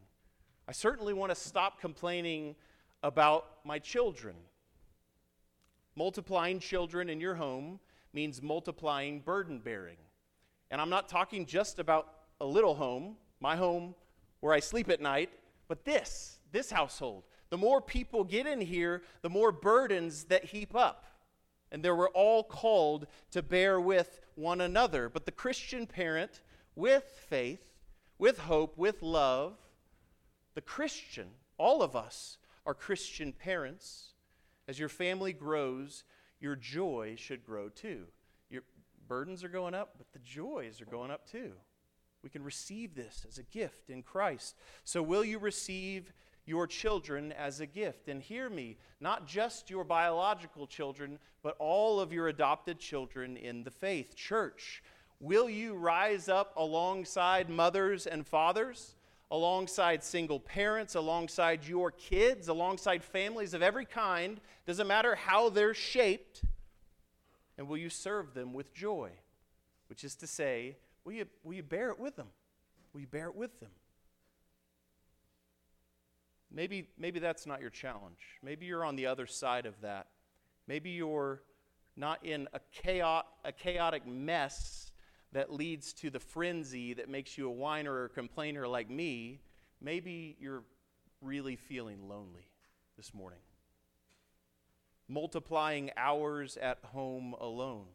I 0.68 0.72
certainly 0.72 1.14
want 1.14 1.30
to 1.30 1.36
stop 1.36 1.80
complaining 1.80 2.56
about 3.04 3.64
my 3.64 3.78
children. 3.78 4.34
Multiplying 5.94 6.58
children 6.58 7.08
in 7.08 7.20
your 7.20 7.36
home 7.36 7.78
means 8.12 8.42
multiplying 8.42 9.20
burden 9.20 9.60
bearing. 9.60 9.96
And 10.70 10.80
I'm 10.80 10.90
not 10.90 11.08
talking 11.08 11.46
just 11.46 11.78
about 11.78 12.08
a 12.40 12.46
little 12.46 12.74
home, 12.74 13.16
my 13.40 13.56
home 13.56 13.94
where 14.40 14.52
I 14.52 14.60
sleep 14.60 14.90
at 14.90 15.00
night, 15.00 15.30
but 15.68 15.84
this, 15.84 16.40
this 16.50 16.70
household. 16.70 17.22
The 17.50 17.58
more 17.58 17.80
people 17.80 18.24
get 18.24 18.46
in 18.46 18.60
here, 18.60 19.02
the 19.20 19.30
more 19.30 19.52
burdens 19.52 20.24
that 20.24 20.46
heap 20.46 20.74
up 20.74 21.04
and 21.72 21.82
they 21.82 21.90
were 21.90 22.10
all 22.10 22.44
called 22.44 23.06
to 23.32 23.42
bear 23.42 23.80
with 23.80 24.20
one 24.36 24.60
another. 24.60 25.08
But 25.08 25.24
the 25.24 25.32
Christian 25.32 25.86
parent, 25.86 26.42
with 26.76 27.24
faith, 27.28 27.64
with 28.18 28.38
hope, 28.40 28.76
with 28.76 29.02
love, 29.02 29.56
the 30.54 30.60
Christian, 30.60 31.28
all 31.56 31.82
of 31.82 31.96
us 31.96 32.36
are 32.66 32.74
Christian 32.74 33.32
parents. 33.32 34.12
As 34.68 34.78
your 34.78 34.90
family 34.90 35.32
grows, 35.32 36.04
your 36.38 36.54
joy 36.54 37.14
should 37.16 37.44
grow 37.44 37.70
too. 37.70 38.04
Your 38.50 38.62
burdens 39.08 39.42
are 39.42 39.48
going 39.48 39.74
up, 39.74 39.94
but 39.96 40.12
the 40.12 40.18
joys 40.18 40.80
are 40.80 40.86
going 40.86 41.10
up 41.10 41.26
too. 41.26 41.52
We 42.22 42.28
can 42.28 42.44
receive 42.44 42.94
this 42.94 43.26
as 43.26 43.38
a 43.38 43.42
gift 43.42 43.90
in 43.90 44.02
Christ. 44.02 44.56
So, 44.84 45.02
will 45.02 45.24
you 45.24 45.38
receive 45.38 46.12
your 46.44 46.66
children 46.66 47.32
as 47.32 47.60
a 47.60 47.66
gift. 47.66 48.08
And 48.08 48.22
hear 48.22 48.48
me, 48.48 48.76
not 49.00 49.26
just 49.26 49.70
your 49.70 49.84
biological 49.84 50.66
children, 50.66 51.18
but 51.42 51.56
all 51.58 52.00
of 52.00 52.12
your 52.12 52.28
adopted 52.28 52.78
children 52.78 53.36
in 53.36 53.64
the 53.64 53.70
faith. 53.70 54.16
Church, 54.16 54.82
will 55.20 55.48
you 55.48 55.74
rise 55.74 56.28
up 56.28 56.52
alongside 56.56 57.48
mothers 57.48 58.06
and 58.06 58.26
fathers, 58.26 58.96
alongside 59.32 60.04
single 60.04 60.38
parents, 60.38 60.94
alongside 60.94 61.66
your 61.66 61.90
kids, 61.90 62.48
alongside 62.48 63.02
families 63.02 63.54
of 63.54 63.62
every 63.62 63.86
kind. 63.86 64.38
Doesn't 64.66 64.86
matter 64.86 65.14
how 65.14 65.48
they're 65.48 65.72
shaped. 65.72 66.42
And 67.56 67.66
will 67.66 67.78
you 67.78 67.88
serve 67.88 68.34
them 68.34 68.52
with 68.52 68.74
joy? 68.74 69.10
Which 69.88 70.04
is 70.04 70.14
to 70.16 70.26
say, 70.26 70.76
will 71.04 71.14
you, 71.14 71.26
will 71.42 71.54
you 71.54 71.62
bear 71.62 71.90
it 71.90 71.98
with 71.98 72.14
them? 72.16 72.28
Will 72.92 73.00
you 73.00 73.06
bear 73.06 73.28
it 73.28 73.34
with 73.34 73.58
them? 73.58 73.70
Maybe, 76.54 76.88
maybe 76.98 77.18
that's 77.18 77.46
not 77.46 77.60
your 77.60 77.70
challenge. 77.70 78.18
Maybe 78.42 78.66
you're 78.66 78.84
on 78.84 78.96
the 78.96 79.06
other 79.06 79.26
side 79.26 79.64
of 79.64 79.80
that. 79.80 80.08
Maybe 80.68 80.90
you're 80.90 81.42
not 81.96 82.24
in 82.24 82.46
a, 82.52 82.60
chaos, 82.72 83.24
a 83.44 83.52
chaotic 83.52 84.06
mess 84.06 84.90
that 85.32 85.52
leads 85.52 85.92
to 85.94 86.10
the 86.10 86.20
frenzy 86.20 86.92
that 86.94 87.08
makes 87.08 87.38
you 87.38 87.48
a 87.48 87.52
whiner 87.52 87.92
or 87.92 88.04
a 88.04 88.08
complainer 88.10 88.68
like 88.68 88.90
me. 88.90 89.40
Maybe 89.80 90.36
you're 90.38 90.62
really 91.22 91.56
feeling 91.56 92.06
lonely 92.08 92.48
this 92.96 93.14
morning. 93.14 93.40
Multiplying 95.08 95.90
hours 95.96 96.58
at 96.58 96.78
home 96.84 97.34
alone. 97.40 97.86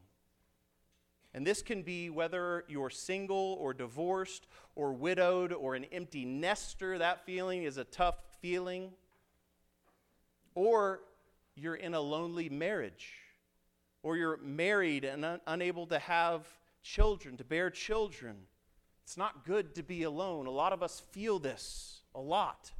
And 1.34 1.46
this 1.46 1.62
can 1.62 1.84
be 1.84 2.10
whether 2.10 2.64
you're 2.68 2.90
single 2.90 3.58
or 3.60 3.74
divorced 3.74 4.48
or 4.76 4.94
widowed 4.94 5.54
or 5.54 5.76
an 5.76 5.86
empty 5.86 6.26
nester. 6.26 6.98
That 6.98 7.26
feeling 7.26 7.64
is 7.64 7.78
a 7.78 7.84
tough 7.84 8.16
feeling. 8.42 8.92
Or 10.56 11.02
you're 11.56 11.76
in 11.76 11.94
a 11.94 12.02
lonely 12.02 12.50
marriage. 12.50 13.14
Or 14.04 14.18
you're 14.18 14.38
married 14.38 15.04
and 15.04 15.26
un- 15.26 15.42
unable 15.48 15.88
to 15.88 16.00
have 16.00 16.48
children, 16.82 17.38
to 17.38 17.44
bear 17.44 17.70
children. 17.70 18.38
It's 19.04 19.18
not 19.18 19.46
good 19.46 19.76
to 19.76 19.84
be 19.84 20.04
alone. 20.04 20.48
A 20.48 20.52
lot 20.52 20.74
of 20.74 20.84
us 20.84 21.00
feel 21.12 21.40
this 21.40 22.02
a 22.14 22.20
lot. 22.20 22.72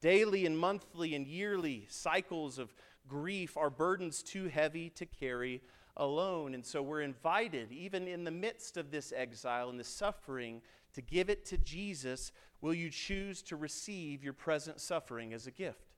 Daily 0.00 0.46
and 0.46 0.58
monthly 0.58 1.14
and 1.14 1.26
yearly 1.26 1.86
cycles 1.88 2.58
of 2.58 2.74
grief 3.08 3.56
are 3.56 3.70
burdens 3.70 4.22
too 4.22 4.48
heavy 4.48 4.90
to 4.90 5.06
carry 5.06 5.62
alone. 5.96 6.54
And 6.54 6.64
so 6.64 6.82
we're 6.82 7.00
invited, 7.00 7.72
even 7.72 8.06
in 8.06 8.24
the 8.24 8.30
midst 8.30 8.76
of 8.76 8.90
this 8.90 9.12
exile 9.16 9.70
and 9.70 9.80
this 9.80 9.88
suffering, 9.88 10.60
to 10.94 11.00
give 11.00 11.30
it 11.30 11.44
to 11.46 11.58
Jesus. 11.58 12.32
Will 12.66 12.74
you 12.74 12.90
choose 12.90 13.42
to 13.42 13.54
receive 13.54 14.24
your 14.24 14.32
present 14.32 14.80
suffering 14.80 15.32
as 15.32 15.46
a 15.46 15.52
gift? 15.52 15.94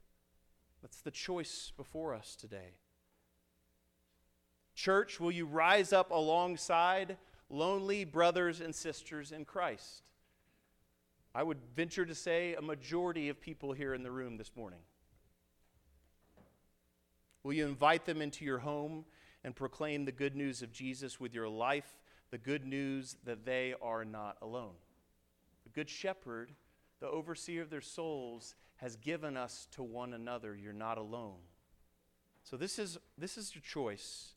That's 0.82 1.00
the 1.00 1.10
choice 1.10 1.72
before 1.78 2.12
us 2.12 2.36
today. 2.36 2.74
Church, 4.74 5.18
will 5.18 5.30
you 5.30 5.46
rise 5.46 5.94
up 5.94 6.10
alongside 6.10 7.16
lonely 7.48 8.04
brothers 8.04 8.60
and 8.60 8.74
sisters 8.74 9.32
in 9.32 9.46
Christ? 9.46 10.02
I 11.34 11.42
would 11.42 11.56
venture 11.74 12.04
to 12.04 12.14
say 12.14 12.52
a 12.52 12.60
majority 12.60 13.30
of 13.30 13.40
people 13.40 13.72
here 13.72 13.94
in 13.94 14.02
the 14.02 14.10
room 14.10 14.36
this 14.36 14.52
morning. 14.54 14.80
Will 17.44 17.54
you 17.54 17.64
invite 17.64 18.04
them 18.04 18.20
into 18.20 18.44
your 18.44 18.58
home 18.58 19.06
and 19.42 19.56
proclaim 19.56 20.04
the 20.04 20.12
good 20.12 20.36
news 20.36 20.60
of 20.60 20.70
Jesus 20.70 21.18
with 21.18 21.32
your 21.32 21.48
life, 21.48 21.96
the 22.30 22.36
good 22.36 22.66
news 22.66 23.16
that 23.24 23.46
they 23.46 23.74
are 23.80 24.04
not 24.04 24.36
alone? 24.42 24.74
Good 25.78 25.88
Shepherd, 25.88 26.50
the 26.98 27.06
overseer 27.06 27.62
of 27.62 27.70
their 27.70 27.80
souls, 27.80 28.56
has 28.78 28.96
given 28.96 29.36
us 29.36 29.68
to 29.76 29.84
one 29.84 30.12
another. 30.12 30.56
You're 30.56 30.72
not 30.72 30.98
alone. 30.98 31.38
So, 32.42 32.56
this 32.56 32.80
is, 32.80 32.98
this 33.16 33.38
is 33.38 33.54
your 33.54 33.62
choice. 33.62 34.32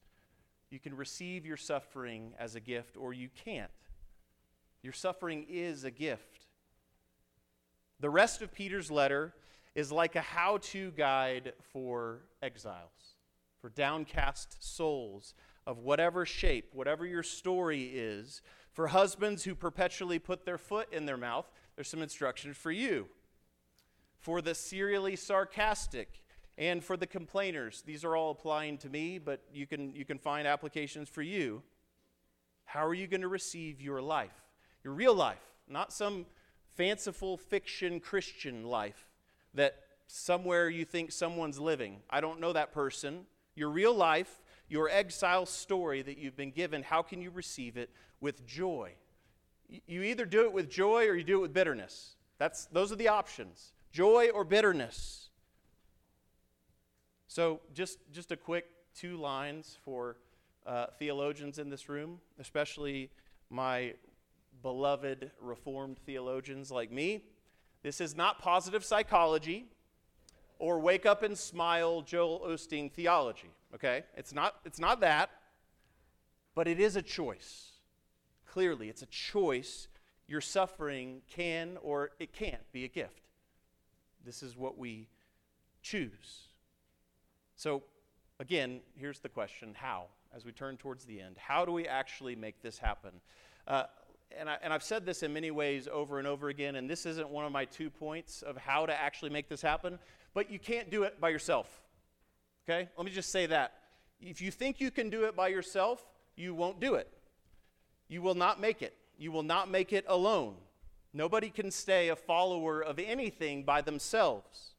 You 0.69 0.77
can 0.77 0.95
receive 0.95 1.43
your 1.43 1.58
suffering 1.58 2.34
as 2.38 2.54
a 2.54 2.60
gift, 2.60 2.95
or 2.95 3.12
you 3.12 3.27
can't. 3.43 3.71
Your 4.84 4.93
suffering 4.93 5.47
is 5.49 5.84
a 5.84 5.89
gift. 5.89 6.45
The 7.99 8.12
rest 8.12 8.43
of 8.43 8.54
Peter's 8.54 8.91
letter 8.91 9.34
is 9.73 9.91
like 9.91 10.15
a 10.15 10.21
how 10.21 10.60
to 10.60 10.91
guide 10.91 11.54
for 11.73 12.19
exiles, 12.43 13.15
for 13.62 13.71
downcast 13.71 14.63
souls 14.63 15.34
of 15.65 15.80
whatever 15.80 16.23
shape, 16.23 16.69
whatever 16.73 17.04
your 17.04 17.23
story 17.23 17.86
is. 17.86 18.43
For 18.72 18.88
husbands 18.88 19.44
who 19.44 19.56
perpetually 19.56 20.20
put 20.20 20.46
their 20.46 20.58
foot 20.58 20.92
in 20.92 21.06
their 21.06 21.18
mouth, 21.18 21.50
there's 21.76 21.90
some 21.90 22.02
instruction 22.02 22.54
for 22.54 22.72
you. 22.72 23.08
For 24.20 24.42
the 24.42 24.56
serially 24.56 25.16
sarcastic, 25.16 26.22
and 26.58 26.84
for 26.84 26.98
the 26.98 27.08
complainers, 27.08 27.82
these 27.82 28.04
are 28.04 28.16
all 28.16 28.32
applying 28.32 28.78
to 28.80 28.90
me, 28.90 29.18
but 29.18 29.42
you 29.54 29.66
can, 29.66 29.96
you 29.96 30.06
can 30.06 30.18
find 30.18 30.48
applications 30.48 31.10
for 31.10 31.22
you. 31.22 31.64
How 32.66 32.86
are 32.86 32.94
you 32.94 33.08
going 33.08 33.22
to 33.22 33.28
receive 33.28 33.82
your 33.82 34.02
life? 34.02 34.36
Your 34.84 34.94
real 34.94 35.16
life, 35.16 35.42
not 35.68 35.92
some 35.92 36.26
fanciful 36.76 37.38
fiction 37.38 38.00
Christian 38.00 38.64
life 38.64 39.08
that 39.54 39.76
somewhere 40.08 40.70
you 40.70 40.86
think 40.86 41.12
someone's 41.12 41.60
living. 41.60 41.98
I 42.10 42.22
don't 42.22 42.40
know 42.40 42.54
that 42.54 42.72
person. 42.72 43.26
Your 43.56 43.70
real 43.70 43.94
life, 43.94 44.42
your 44.72 44.90
exile 44.90 45.46
story 45.46 46.02
that 46.02 46.18
you've 46.18 46.38
been 46.38 46.52
given, 46.52 46.82
how 46.82 47.02
can 47.02 47.22
you 47.22 47.30
receive 47.30 47.76
it 47.76 47.90
with 48.22 48.48
joy? 48.48 48.94
You 49.86 50.02
either 50.04 50.26
do 50.26 50.44
it 50.46 50.54
with 50.54 50.70
joy 50.70 51.08
or 51.08 51.16
you 51.16 51.24
do 51.24 51.40
it 51.40 51.42
with 51.42 51.54
bitterness. 51.54 52.16
That's, 52.38 52.66
those 52.68 52.92
are 52.92 52.96
the 52.96 53.10
options 53.10 53.74
joy 53.92 54.30
or 54.34 54.46
bitterness. 54.46 55.30
So, 57.28 57.60
just, 57.74 58.00
just 58.14 58.32
a 58.32 58.38
quick 58.38 58.66
two 58.96 59.18
lines 59.18 59.78
for 59.84 60.18
uh, 60.66 60.88
theologians 60.98 61.60
in 61.60 61.70
this 61.70 61.90
room, 61.90 62.20
especially 62.40 63.10
my 63.50 63.94
beloved 64.62 65.32
Reformed 65.40 65.98
theologians 66.06 66.72
like 66.72 66.92
me. 66.92 67.24
This 67.84 68.00
is 68.00 68.16
not 68.16 68.40
positive 68.40 68.86
psychology 68.86 69.66
or 70.60 70.80
wake 70.80 71.06
up 71.06 71.24
and 71.24 71.38
smile 71.38 72.02
Joel 72.02 72.42
Osteen 72.48 72.92
theology, 72.92 73.50
okay? 73.74 74.04
It's 74.16 74.34
not, 74.34 74.56
it's 74.66 74.80
not 74.80 75.00
that, 75.02 75.30
but 76.56 76.68
it 76.68 76.80
is 76.80 76.96
a 76.96 77.02
choice. 77.02 77.72
Clearly, 78.46 78.90
it's 78.90 79.02
a 79.02 79.08
choice. 79.08 79.88
Your 80.28 80.42
suffering 80.42 81.22
can 81.30 81.78
or 81.82 82.12
it 82.20 82.34
can't 82.34 82.72
be 82.72 82.86
a 82.86 82.88
gift. 82.88 83.22
This 84.26 84.44
is 84.44 84.58
what 84.58 84.78
we 84.78 85.08
choose. 85.82 86.48
So, 87.56 87.84
again, 88.40 88.82
here's 88.96 89.20
the 89.20 89.30
question 89.30 89.74
how? 89.74 90.06
As 90.34 90.46
we 90.46 90.52
turn 90.52 90.78
towards 90.78 91.06
the 91.06 91.20
end, 91.20 91.36
how 91.38 91.66
do 91.66 91.72
we 91.72 91.88
actually 91.88 92.36
make 92.36 92.62
this 92.62 92.78
happen? 92.78 93.12
Uh, 93.68 93.84
and, 94.38 94.50
I, 94.50 94.58
and 94.64 94.72
I've 94.72 94.84
said 94.84 95.06
this 95.06 95.24
in 95.24 95.34
many 95.34 95.52
ways 95.52 95.88
over 95.92 96.20
and 96.20 96.28
over 96.28 96.50
again, 96.50 96.76
and 96.76 96.90
this 96.90 97.06
isn't 97.06 97.30
one 97.30 97.46
of 97.46 97.52
my 97.52 97.66
two 97.66 97.90
points 97.90 98.42
of 98.42 98.56
how 98.56 98.86
to 98.86 98.94
actually 98.94 99.30
make 99.30 99.50
this 99.50 99.62
happen, 99.62 100.00
but 100.34 100.50
you 100.50 100.60
can't 100.60 100.90
do 100.90 101.04
it 101.04 101.20
by 101.20 101.30
yourself. 101.30 101.82
Okay? 102.63 102.89
Let 102.97 103.06
me 103.06 103.12
just 103.12 103.32
say 103.32 103.45
that. 103.47 103.74
If 104.19 104.41
you 104.41 104.52
think 104.52 104.80
you 104.80 104.91
can 104.91 105.10
do 105.10 105.24
it 105.24 105.36
by 105.36 105.47
yourself, 105.47 106.06
you 106.36 106.54
won't 106.54 106.80
do 106.80 106.95
it. 106.95 107.08
You 108.08 108.21
will 108.21 108.36
not 108.36 108.60
make 108.60 108.82
it. 108.82 108.95
You 109.17 109.32
will 109.32 109.43
not 109.43 109.69
make 109.69 109.93
it 109.93 110.06
alone. 110.08 110.56
Nobody 111.13 111.50
can 111.50 111.71
stay 111.71 112.10
a 112.10 112.15
follower 112.15 112.82
of 112.82 113.00
anything 113.00 113.63
by 113.63 113.82
themselves. 113.82 114.71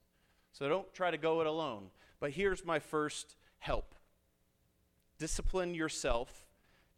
So 0.53 0.69
don't 0.69 0.93
try 0.95 1.11
to 1.11 1.19
go 1.19 1.41
it 1.41 1.47
alone. 1.47 1.91
But 2.21 2.31
here's 2.31 2.65
my 2.65 2.79
first 2.79 3.37
help 3.59 3.95
discipline 5.19 5.73
yourself 5.73 6.47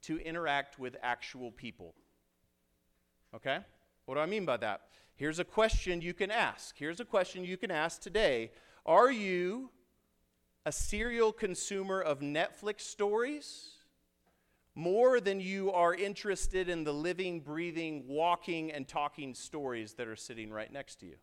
to 0.01 0.18
interact 0.18 0.79
with 0.79 0.97
actual 1.03 1.51
people. 1.51 1.94
Okay? 3.35 3.59
What 4.07 4.14
do 4.14 4.20
I 4.20 4.27
mean 4.27 4.47
by 4.47 4.57
that? 4.59 4.83
Here's 5.16 5.38
a 5.38 5.44
question 5.44 6.01
you 6.01 6.14
can 6.14 6.31
ask. 6.31 6.75
Here's 6.77 7.01
a 7.01 7.05
question 7.05 7.44
you 7.44 7.57
can 7.57 7.70
ask 7.70 8.01
today 8.01 8.51
Are 8.87 9.11
you 9.11 9.70
a 10.66 10.72
serial 10.72 11.33
consumer 11.33 12.00
of 12.00 12.20
Netflix 12.20 12.81
stories? 12.83 13.70
More 14.74 15.20
than 15.20 15.40
you 15.40 15.70
are 15.70 15.94
interested 15.94 16.68
in 16.68 16.83
the 16.83 16.92
living, 16.92 17.40
breathing, 17.40 18.05
walking, 18.09 18.72
and 18.72 18.88
talking 18.88 19.35
stories 19.35 19.94
that 19.94 20.09
are 20.09 20.16
sitting 20.16 20.50
right 20.50 20.72
next 20.72 20.96
to 21.00 21.07
you. 21.07 21.16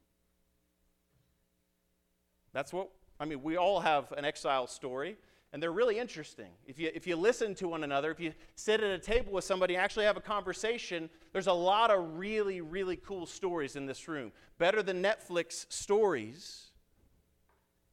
That's 2.54 2.72
what 2.72 2.90
I 3.22 3.26
mean, 3.26 3.44
we 3.44 3.56
all 3.56 3.82
have 3.82 4.12
an 4.14 4.26
exile 4.26 4.66
story, 4.66 5.16
and 5.54 5.62
they're 5.62 5.72
really 5.72 6.00
interesting. 6.00 6.50
If 6.66 6.80
you, 6.80 6.90
if 6.96 7.06
you 7.06 7.16
listen 7.16 7.54
to 7.56 7.68
one 7.68 7.84
another, 7.84 8.10
if 8.10 8.20
you 8.20 8.34
sit 8.56 8.82
at 8.82 8.90
a 8.90 8.98
table 8.98 9.34
with 9.34 9.44
somebody 9.44 9.78
actually 9.78 10.06
have 10.06 10.18
a 10.18 10.22
conversation, 10.22 11.08
there's 11.32 11.46
a 11.46 11.54
lot 11.54 11.92
of 11.92 12.18
really, 12.18 12.62
really 12.62 12.96
cool 12.96 13.28
stories 13.28 13.76
in 13.76 13.86
this 13.86 14.08
room. 14.08 14.32
Better 14.58 14.82
than 14.82 15.04
Netflix 15.04 15.72
stories. 15.72 16.71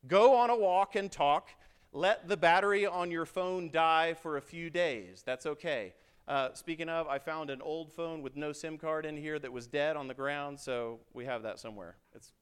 Go 0.07 0.37
on 0.37 0.51
a 0.51 0.57
walk 0.57 0.97
and 0.97 1.11
talk. 1.11 1.49
Let 1.93 2.29
the 2.29 2.37
battery 2.37 2.87
on 2.87 3.11
your 3.11 3.27
phone 3.27 3.71
die 3.71 4.15
for 4.15 4.37
a 4.37 4.43
few 4.43 4.71
days. 4.71 5.23
That's 5.25 5.47
okay. 5.47 5.95
Uh, 6.27 6.51
speaking 6.53 6.89
of, 6.89 7.09
I 7.09 7.19
found 7.19 7.49
an 7.51 7.63
old 7.63 7.91
phone 7.93 8.23
with 8.23 8.37
no 8.37 8.53
SIM 8.53 8.77
card 8.77 9.07
in 9.07 9.17
here 9.17 9.39
that 9.39 9.51
was 9.51 9.67
dead 9.67 9.97
on 9.97 10.07
the 10.07 10.15
ground, 10.15 10.61
so 10.61 11.01
we 11.15 11.25
have 11.25 11.43
that 11.43 11.59
somewhere. 11.59 11.97
It's 12.15 12.33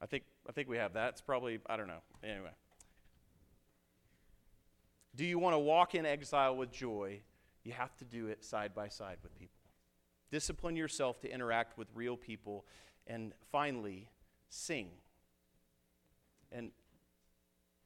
I 0.00 0.06
think, 0.06 0.24
I 0.48 0.52
think 0.52 0.68
we 0.68 0.76
have 0.76 0.92
that. 0.92 1.10
It's 1.10 1.20
probably, 1.20 1.58
I 1.66 1.76
don't 1.76 1.88
know. 1.88 2.02
Anyway. 2.22 2.50
Do 5.16 5.24
you 5.24 5.38
want 5.38 5.54
to 5.54 5.58
walk 5.58 5.94
in 5.94 6.06
exile 6.06 6.56
with 6.56 6.70
joy? 6.70 7.20
You 7.64 7.72
have 7.72 7.96
to 7.96 8.04
do 8.04 8.28
it 8.28 8.44
side 8.44 8.74
by 8.74 8.88
side 8.88 9.16
with 9.22 9.34
people. 9.36 9.54
Discipline 10.30 10.76
yourself 10.76 11.20
to 11.22 11.32
interact 11.32 11.76
with 11.76 11.88
real 11.94 12.16
people 12.16 12.64
And 13.08 13.32
finally, 13.50 14.10
sing. 14.50 14.90
And, 16.52 16.70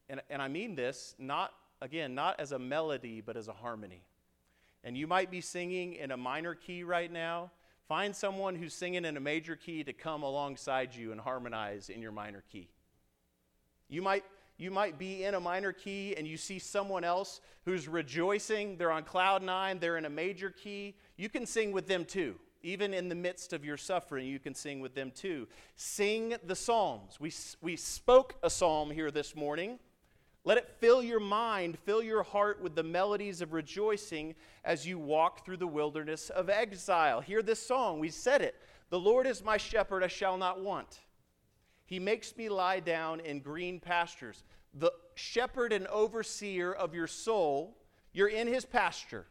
and, 0.09 0.20
and 0.31 0.40
I 0.40 0.48
mean 0.48 0.75
this 0.75 1.14
not, 1.18 1.53
again, 1.81 2.14
not 2.14 2.38
as 2.40 2.53
a 2.53 2.59
melody, 2.59 3.20
but 3.20 3.37
as 3.37 3.48
a 3.48 3.53
harmony. 3.53 4.03
And 4.85 4.96
you 4.96 5.07
might 5.07 5.31
be 5.31 5.40
singing 5.40 5.94
in 5.94 6.11
a 6.11 6.16
minor 6.16 6.55
key 6.55 6.83
right 6.83 7.11
now. 7.11 7.51
Find 7.88 8.14
someone 8.14 8.57
who's 8.57 8.75
singing 8.75 9.05
in 9.05 9.16
a 9.16 9.20
major 9.20 9.57
key 9.57 9.85
to 9.85 9.92
come 9.92 10.22
alongside 10.22 10.94
you 10.94 11.12
and 11.12 11.20
harmonize 11.20 11.88
in 11.88 12.01
your 12.01 12.12
minor 12.12 12.42
key. 12.51 12.68
You 13.88 14.03
might, 14.03 14.25
you 14.57 14.70
might 14.70 14.98
be 14.98 15.25
in 15.25 15.35
a 15.35 15.40
minor 15.40 15.72
key 15.72 16.16
and 16.16 16.27
you 16.27 16.37
see 16.37 16.59
someone 16.59 17.05
else 17.05 17.40
who's 17.64 17.88
rejoicing. 17.88 18.77
They're 18.77 18.90
on 18.90 19.05
cloud 19.05 19.42
nine, 19.42 19.79
they're 19.79 19.98
in 19.98 20.05
a 20.05 20.11
major 20.11 20.51
key. 20.51 20.94
You 21.16 21.29
can 21.29 21.46
sing 21.46 21.72
with 21.72 21.87
them 21.87 22.05
too. 22.05 22.37
Even 22.62 22.94
in 22.94 23.09
the 23.09 23.14
midst 23.14 23.53
of 23.53 23.64
your 23.64 23.77
suffering, 23.77 24.27
you 24.27 24.38
can 24.38 24.55
sing 24.55 24.81
with 24.81 24.94
them 24.94 25.11
too. 25.11 25.48
Sing 25.75 26.35
the 26.44 26.55
Psalms. 26.55 27.18
We, 27.18 27.33
we 27.61 27.77
spoke 27.77 28.37
a 28.42 28.51
psalm 28.51 28.90
here 28.90 29.11
this 29.11 29.35
morning. 29.35 29.79
Let 30.44 30.59
it 30.59 30.68
fill 30.81 31.03
your 31.03 31.20
mind, 31.20 31.79
fill 31.79 32.03
your 32.03 32.22
heart 32.22 32.61
with 32.61 32.75
the 32.75 32.83
melodies 32.83 33.40
of 33.40 33.53
rejoicing 33.53 34.35
as 34.64 34.87
you 34.87 34.98
walk 34.98 35.44
through 35.44 35.59
the 35.59 35.66
wilderness 35.66 36.31
of 36.31 36.51
exile. 36.51 37.20
Hear 37.20 37.42
this 37.42 37.64
song. 37.64 38.01
We 38.01 38.11
said 38.11 38.42
it 38.42 38.57
The 38.90 38.98
Lord 38.98 39.27
is 39.27 39.44
my 39.44 39.57
shepherd, 39.57 40.03
I 40.03 40.09
shall 40.09 40.37
not 40.37 40.61
want. 40.61 41.01
He 41.85 41.98
makes 41.98 42.37
me 42.37 42.48
lie 42.48 42.81
down 42.81 43.20
in 43.20 43.40
green 43.40 43.79
pastures. 43.79 44.44
The 44.75 44.92
shepherd 45.14 45.72
and 45.72 45.87
overseer 45.88 46.72
of 46.72 46.94
your 46.94 47.07
soul, 47.07 47.77
you're 48.12 48.29
in 48.29 48.46
his 48.46 48.64
pasture. 48.64 49.27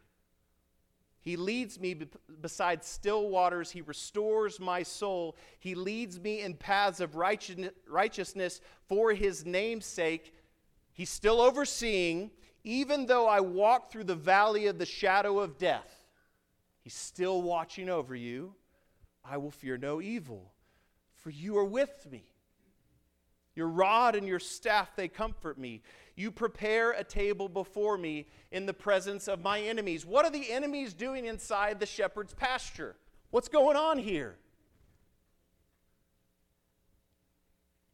He 1.22 1.36
leads 1.38 1.80
me 1.80 1.96
beside 2.42 2.84
still 2.84 3.30
waters. 3.30 3.70
He 3.70 3.82
restores 3.82 4.60
my 4.60 4.82
soul. 4.82 5.38
He 5.60 5.76
leads 5.76 6.20
me 6.20 6.42
in 6.42 6.56
paths 6.56 7.00
of 7.00 7.16
righteousness 7.16 8.62
for 8.88 9.14
his 9.14 9.46
name's 9.46 9.86
sake. 9.86 10.34
He's 10.94 11.12
still 11.12 11.40
overseeing, 11.40 12.32
even 12.64 13.06
though 13.06 13.28
I 13.28 13.40
walk 13.40 13.92
through 13.92 14.06
the 14.06 14.16
valley 14.16 14.66
of 14.66 14.80
the 14.80 14.86
shadow 14.86 15.40
of 15.40 15.60
death. 15.60 16.06
He's 16.80 16.96
still 16.96 17.44
watching 17.44 17.88
over 17.88 18.16
you. 18.16 18.56
I 19.24 19.38
will 19.38 19.52
fear 19.52 19.78
no 19.78 20.02
evil, 20.02 20.52
for 21.14 21.30
you 21.30 21.56
are 21.60 21.64
with 21.64 22.08
me. 22.12 22.31
Your 23.56 23.68
rod 23.68 24.16
and 24.16 24.28
your 24.28 24.40
staff, 24.40 24.96
they 24.96 25.08
comfort 25.08 25.58
me. 25.58 25.82
You 26.16 26.32
prepare 26.32 26.92
a 26.92 27.04
table 27.04 27.50
before 27.50 27.98
me 27.98 28.28
in 28.52 28.66
the 28.66 28.74
presence 28.74 29.28
of 29.28 29.42
my 29.42 29.60
enemies. 29.60 30.06
What 30.06 30.26
are 30.26 30.32
the 30.32 30.52
enemies 30.52 30.94
doing 30.94 31.26
inside 31.26 31.80
the 31.80 31.86
shepherd's 31.86 32.34
pasture? 32.34 32.96
What's 33.30 33.48
going 33.48 33.78
on 33.78 33.98
here? 33.98 34.38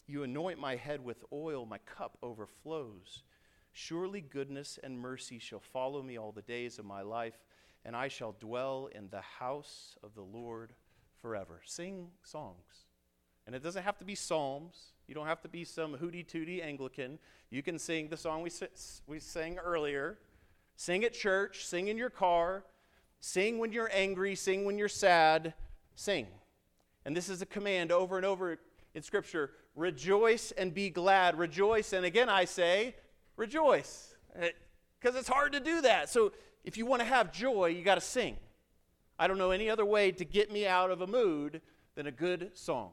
You 0.07 0.23
anoint 0.23 0.59
my 0.59 0.75
head 0.75 1.03
with 1.03 1.23
oil, 1.33 1.65
my 1.65 1.79
cup 1.79 2.17
overflows. 2.23 3.23
Surely 3.73 4.21
goodness 4.21 4.79
and 4.81 4.97
mercy 4.97 5.37
shall 5.37 5.59
follow 5.59 6.01
me 6.01 6.17
all 6.17 6.31
the 6.31 6.41
days 6.41 6.79
of 6.79 6.85
my 6.85 7.01
life, 7.01 7.45
and 7.83 7.95
I 7.95 8.07
shall 8.07 8.35
dwell 8.39 8.89
in 8.95 9.09
the 9.09 9.21
house 9.21 9.97
of 10.01 10.15
the 10.15 10.23
Lord 10.23 10.73
forever. 11.21 11.61
Sing 11.65 12.07
songs. 12.23 12.86
And 13.47 13.55
it 13.55 13.63
doesn't 13.63 13.83
have 13.83 13.97
to 13.99 14.05
be 14.05 14.13
psalms. 14.13 14.91
You 15.07 15.15
don't 15.15 15.25
have 15.25 15.41
to 15.41 15.47
be 15.47 15.63
some 15.63 15.93
hooty 15.93 16.21
tooty 16.21 16.61
Anglican. 16.61 17.17
You 17.49 17.63
can 17.63 17.79
sing 17.79 18.09
the 18.09 18.17
song 18.17 18.41
we, 18.41 18.51
we 19.07 19.19
sang 19.19 19.57
earlier. 19.57 20.19
Sing 20.75 21.05
at 21.05 21.13
church, 21.13 21.65
sing 21.65 21.87
in 21.87 21.97
your 21.97 22.09
car, 22.09 22.65
sing 23.21 23.57
when 23.57 23.71
you're 23.71 23.89
angry, 23.91 24.35
sing 24.35 24.65
when 24.65 24.77
you're 24.77 24.89
sad. 24.89 25.53
Sing. 25.95 26.27
And 27.05 27.15
this 27.15 27.29
is 27.29 27.41
a 27.41 27.45
command 27.45 27.91
over 27.91 28.17
and 28.17 28.25
over 28.25 28.59
in 28.93 29.01
Scripture 29.01 29.51
rejoice 29.75 30.51
and 30.51 30.73
be 30.73 30.89
glad. 30.89 31.39
Rejoice, 31.39 31.93
and 31.93 32.05
again 32.05 32.29
I 32.29 32.45
say, 32.45 32.95
rejoice. 33.37 34.13
Eh, 34.35 34.49
because 34.99 35.15
it's 35.15 35.29
hard 35.29 35.53
to 35.53 35.59
do 35.59 35.81
that. 35.81 36.09
So 36.09 36.33
if 36.65 36.75
you 36.77 36.85
want 36.85 37.01
to 37.01 37.07
have 37.07 37.31
joy, 37.31 37.67
you 37.67 37.83
got 37.83 37.95
to 37.95 38.01
sing. 38.01 38.35
I 39.17 39.27
don't 39.27 39.37
know 39.37 39.51
any 39.51 39.69
other 39.69 39.85
way 39.85 40.11
to 40.11 40.25
get 40.25 40.51
me 40.51 40.67
out 40.67 40.91
of 40.91 41.01
a 41.01 41.07
mood 41.07 41.61
than 41.95 42.07
a 42.07 42.11
good 42.11 42.51
song 42.53 42.91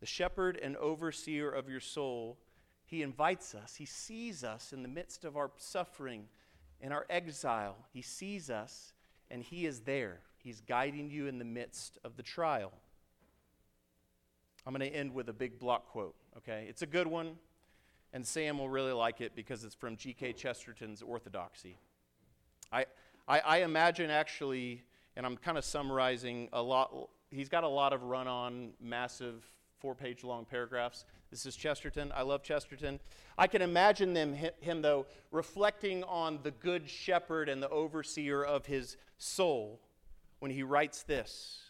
the 0.00 0.06
shepherd 0.06 0.58
and 0.62 0.76
overseer 0.76 1.50
of 1.50 1.68
your 1.68 1.80
soul, 1.80 2.38
he 2.84 3.02
invites 3.02 3.54
us. 3.54 3.76
He 3.76 3.86
sees 3.86 4.44
us 4.44 4.72
in 4.72 4.82
the 4.82 4.88
midst 4.88 5.24
of 5.24 5.36
our 5.36 5.50
suffering 5.56 6.26
and 6.80 6.92
our 6.92 7.06
exile. 7.08 7.76
He 7.92 8.02
sees 8.02 8.50
us 8.50 8.92
and 9.30 9.42
he 9.42 9.66
is 9.66 9.80
there. 9.80 10.20
He's 10.36 10.60
guiding 10.60 11.10
you 11.10 11.26
in 11.26 11.38
the 11.38 11.44
midst 11.44 11.98
of 12.04 12.16
the 12.16 12.22
trial. 12.22 12.72
I'm 14.66 14.74
going 14.74 14.88
to 14.88 14.96
end 14.96 15.14
with 15.14 15.28
a 15.28 15.32
big 15.32 15.58
block 15.58 15.88
quote, 15.88 16.14
okay? 16.36 16.66
It's 16.68 16.82
a 16.82 16.86
good 16.86 17.06
one, 17.06 17.36
and 18.12 18.26
Sam 18.26 18.58
will 18.58 18.68
really 18.68 18.92
like 18.92 19.20
it 19.20 19.34
because 19.34 19.64
it's 19.64 19.74
from 19.74 19.96
G.K. 19.96 20.34
Chesterton's 20.34 21.02
Orthodoxy. 21.02 21.78
I, 22.70 22.86
I, 23.26 23.40
I 23.40 23.56
imagine 23.58 24.10
actually, 24.10 24.84
and 25.16 25.26
I'm 25.26 25.36
kind 25.36 25.58
of 25.58 25.64
summarizing 25.64 26.48
a 26.52 26.62
lot, 26.62 27.08
he's 27.30 27.48
got 27.48 27.64
a 27.64 27.68
lot 27.68 27.92
of 27.92 28.02
run 28.02 28.28
on, 28.28 28.72
massive 28.80 29.44
four 29.84 29.94
page 29.94 30.24
long 30.24 30.46
paragraphs. 30.46 31.04
This 31.30 31.44
is 31.44 31.54
Chesterton. 31.54 32.10
I 32.16 32.22
love 32.22 32.42
Chesterton. 32.42 32.98
I 33.36 33.46
can 33.46 33.60
imagine 33.60 34.14
them, 34.14 34.32
him, 34.32 34.80
though, 34.80 35.04
reflecting 35.30 36.02
on 36.04 36.38
the 36.42 36.52
good 36.52 36.88
shepherd 36.88 37.50
and 37.50 37.62
the 37.62 37.68
overseer 37.68 38.42
of 38.42 38.64
his 38.64 38.96
soul 39.18 39.82
when 40.38 40.50
he 40.50 40.62
writes 40.62 41.02
this 41.02 41.64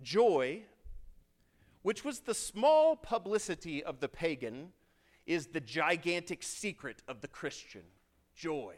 Joy, 0.00 0.62
which 1.82 2.02
was 2.02 2.20
the 2.20 2.32
small 2.32 2.96
publicity 2.96 3.84
of 3.84 4.00
the 4.00 4.08
pagan, 4.08 4.72
is 5.26 5.48
the 5.48 5.60
gigantic 5.60 6.42
secret 6.42 7.02
of 7.06 7.20
the 7.20 7.28
Christian. 7.28 7.82
Joy. 8.34 8.76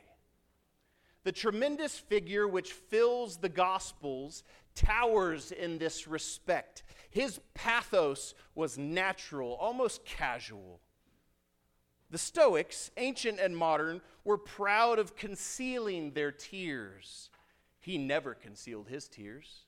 The 1.22 1.30
tremendous 1.30 1.96
figure 1.96 2.48
which 2.48 2.72
fills 2.72 3.36
the 3.36 3.48
Gospels 3.48 4.42
towers 4.78 5.50
in 5.52 5.78
this 5.78 6.06
respect. 6.06 6.82
His 7.10 7.40
pathos 7.54 8.34
was 8.54 8.78
natural, 8.78 9.54
almost 9.54 10.04
casual. 10.04 10.80
The 12.10 12.18
Stoics, 12.18 12.90
ancient 12.96 13.38
and 13.40 13.56
modern, 13.56 14.00
were 14.24 14.38
proud 14.38 14.98
of 14.98 15.16
concealing 15.16 16.12
their 16.12 16.32
tears. 16.32 17.30
He 17.80 17.98
never 17.98 18.34
concealed 18.34 18.88
his 18.88 19.08
tears. 19.08 19.66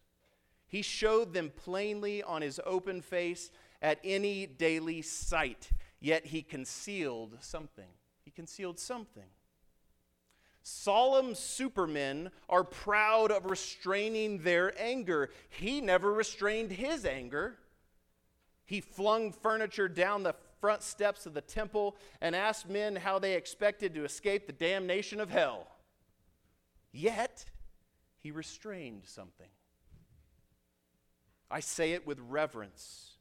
He 0.67 0.83
showed 0.83 1.33
them 1.33 1.51
plainly 1.55 2.23
on 2.23 2.43
his 2.43 2.61
open 2.65 3.03
face 3.03 3.51
at 3.83 3.99
any 4.05 4.47
daily 4.47 5.03
sight, 5.03 5.71
yet 5.99 6.27
he 6.27 6.43
concealed 6.43 7.39
something. 7.41 7.89
He 8.25 8.31
concealed 8.31 8.79
something. 8.79 9.25
Solemn 10.63 11.35
supermen 11.35 12.31
are 12.49 12.65
proud 12.65 13.31
of 13.31 13.47
restraining 13.47 14.43
their 14.43 14.79
anger. 14.81 15.31
He 15.49 15.81
never 15.81 16.13
restrained 16.13 16.71
his 16.71 17.07
anger. 17.07 17.57
He 18.67 18.81
flung 18.81 19.33
furniture 19.33 19.89
down 19.89 20.23
the 20.23 20.35
front 20.61 20.83
steps 20.83 21.27
of 21.27 21.35
the 21.35 21.41
temple 21.41 21.97
and 22.21 22.37
asked 22.37 22.69
men 22.69 22.97
how 22.97 23.19
they 23.19 23.35
expected 23.35 23.95
to 23.95 24.05
escape 24.05 24.47
the 24.47 24.53
damnation 24.53 25.21
of 25.21 25.31
hell. 25.31 25.67
Yet, 26.93 27.47
he 28.19 28.31
restrained 28.31 29.03
something. 29.07 29.49
I 31.51 31.61
say 31.61 31.93
it 31.93 32.07
with 32.07 32.21
reverence. 32.21 33.15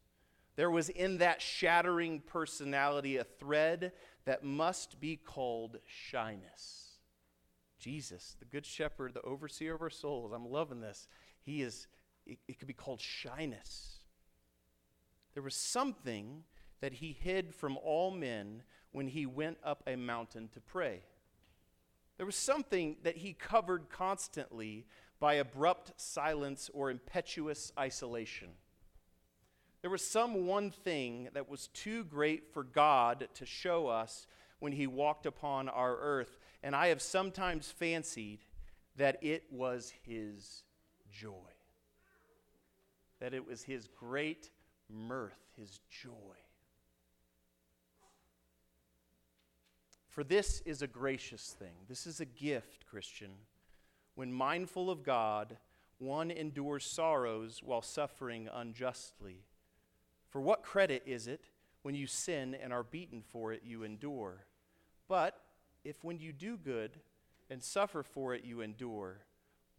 There 0.55 0.69
was 0.69 0.89
in 0.89 1.19
that 1.19 1.41
shattering 1.41 2.19
personality 2.19 3.17
a 3.17 3.23
thread 3.23 3.93
that 4.25 4.43
must 4.43 4.99
be 4.99 5.15
called 5.15 5.77
shyness. 5.87 6.88
Jesus, 7.79 8.35
the 8.39 8.45
good 8.45 8.65
shepherd, 8.65 9.13
the 9.13 9.21
overseer 9.21 9.75
of 9.75 9.81
our 9.81 9.89
souls. 9.89 10.31
I'm 10.33 10.49
loving 10.49 10.81
this. 10.81 11.07
He 11.41 11.61
is, 11.61 11.87
it, 12.25 12.37
it 12.47 12.59
could 12.59 12.67
be 12.67 12.73
called 12.73 13.01
shyness. 13.01 13.99
There 15.33 15.43
was 15.43 15.55
something 15.55 16.43
that 16.81 16.93
he 16.93 17.17
hid 17.19 17.53
from 17.53 17.77
all 17.77 18.11
men 18.11 18.63
when 18.91 19.07
he 19.07 19.25
went 19.25 19.57
up 19.63 19.83
a 19.87 19.95
mountain 19.95 20.49
to 20.53 20.59
pray. 20.59 21.01
There 22.17 22.25
was 22.25 22.35
something 22.35 22.97
that 23.03 23.17
he 23.17 23.33
covered 23.33 23.89
constantly 23.89 24.85
by 25.19 25.35
abrupt 25.35 25.93
silence 25.97 26.69
or 26.73 26.89
impetuous 26.89 27.71
isolation. 27.77 28.49
There 29.81 29.91
was 29.91 30.05
some 30.05 30.45
one 30.45 30.71
thing 30.71 31.29
that 31.33 31.49
was 31.49 31.67
too 31.67 32.03
great 32.03 32.53
for 32.53 32.63
God 32.63 33.29
to 33.35 33.45
show 33.45 33.87
us 33.87 34.27
when 34.59 34.73
he 34.73 34.87
walked 34.87 35.25
upon 35.25 35.69
our 35.69 35.97
earth 35.97 36.38
and 36.61 36.75
I 36.75 36.87
have 36.87 37.01
sometimes 37.01 37.69
fancied 37.69 38.39
that 38.97 39.23
it 39.23 39.43
was 39.51 39.93
his 40.03 40.63
joy, 41.11 41.31
that 43.19 43.33
it 43.33 43.47
was 43.47 43.63
his 43.63 43.87
great 43.87 44.51
mirth, 44.89 45.39
his 45.57 45.79
joy. 45.89 46.11
For 50.09 50.23
this 50.23 50.61
is 50.65 50.81
a 50.81 50.87
gracious 50.87 51.55
thing. 51.57 51.75
This 51.87 52.05
is 52.05 52.19
a 52.19 52.25
gift, 52.25 52.85
Christian. 52.85 53.31
When 54.15 54.33
mindful 54.33 54.89
of 54.89 55.03
God, 55.03 55.55
one 55.97 56.31
endures 56.31 56.85
sorrows 56.85 57.61
while 57.63 57.81
suffering 57.81 58.49
unjustly. 58.51 59.45
For 60.29 60.41
what 60.41 60.63
credit 60.63 61.03
is 61.05 61.27
it 61.27 61.45
when 61.83 61.95
you 61.95 62.07
sin 62.07 62.55
and 62.55 62.73
are 62.73 62.83
beaten 62.83 63.21
for 63.21 63.53
it, 63.53 63.61
you 63.63 63.83
endure? 63.83 64.45
But 65.07 65.39
if 65.83 66.03
when 66.03 66.19
you 66.19 66.31
do 66.31 66.57
good 66.57 66.91
and 67.49 67.63
suffer 67.63 68.03
for 68.03 68.33
it, 68.33 68.43
you 68.43 68.61
endure, 68.61 69.17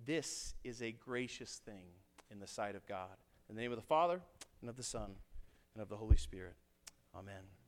this 0.05 0.55
is 0.65 0.83
a 0.83 0.93
gracious 0.93 1.61
thing 1.65 1.85
in 2.31 2.41
the 2.41 2.47
sight 2.47 2.75
of 2.75 2.87
God. 2.87 3.17
In 3.49 3.55
the 3.55 3.63
name 3.63 3.73
of 3.73 3.79
the 3.79 3.87
Father, 3.87 4.21
and 4.61 4.71
of 4.71 4.77
the 4.77 4.83
Son, 4.83 5.13
and 5.75 5.83
of 5.83 5.89
the 5.89 5.97
Holy 5.97 6.17
Spirit. 6.17 6.55
Amen. 7.15 7.60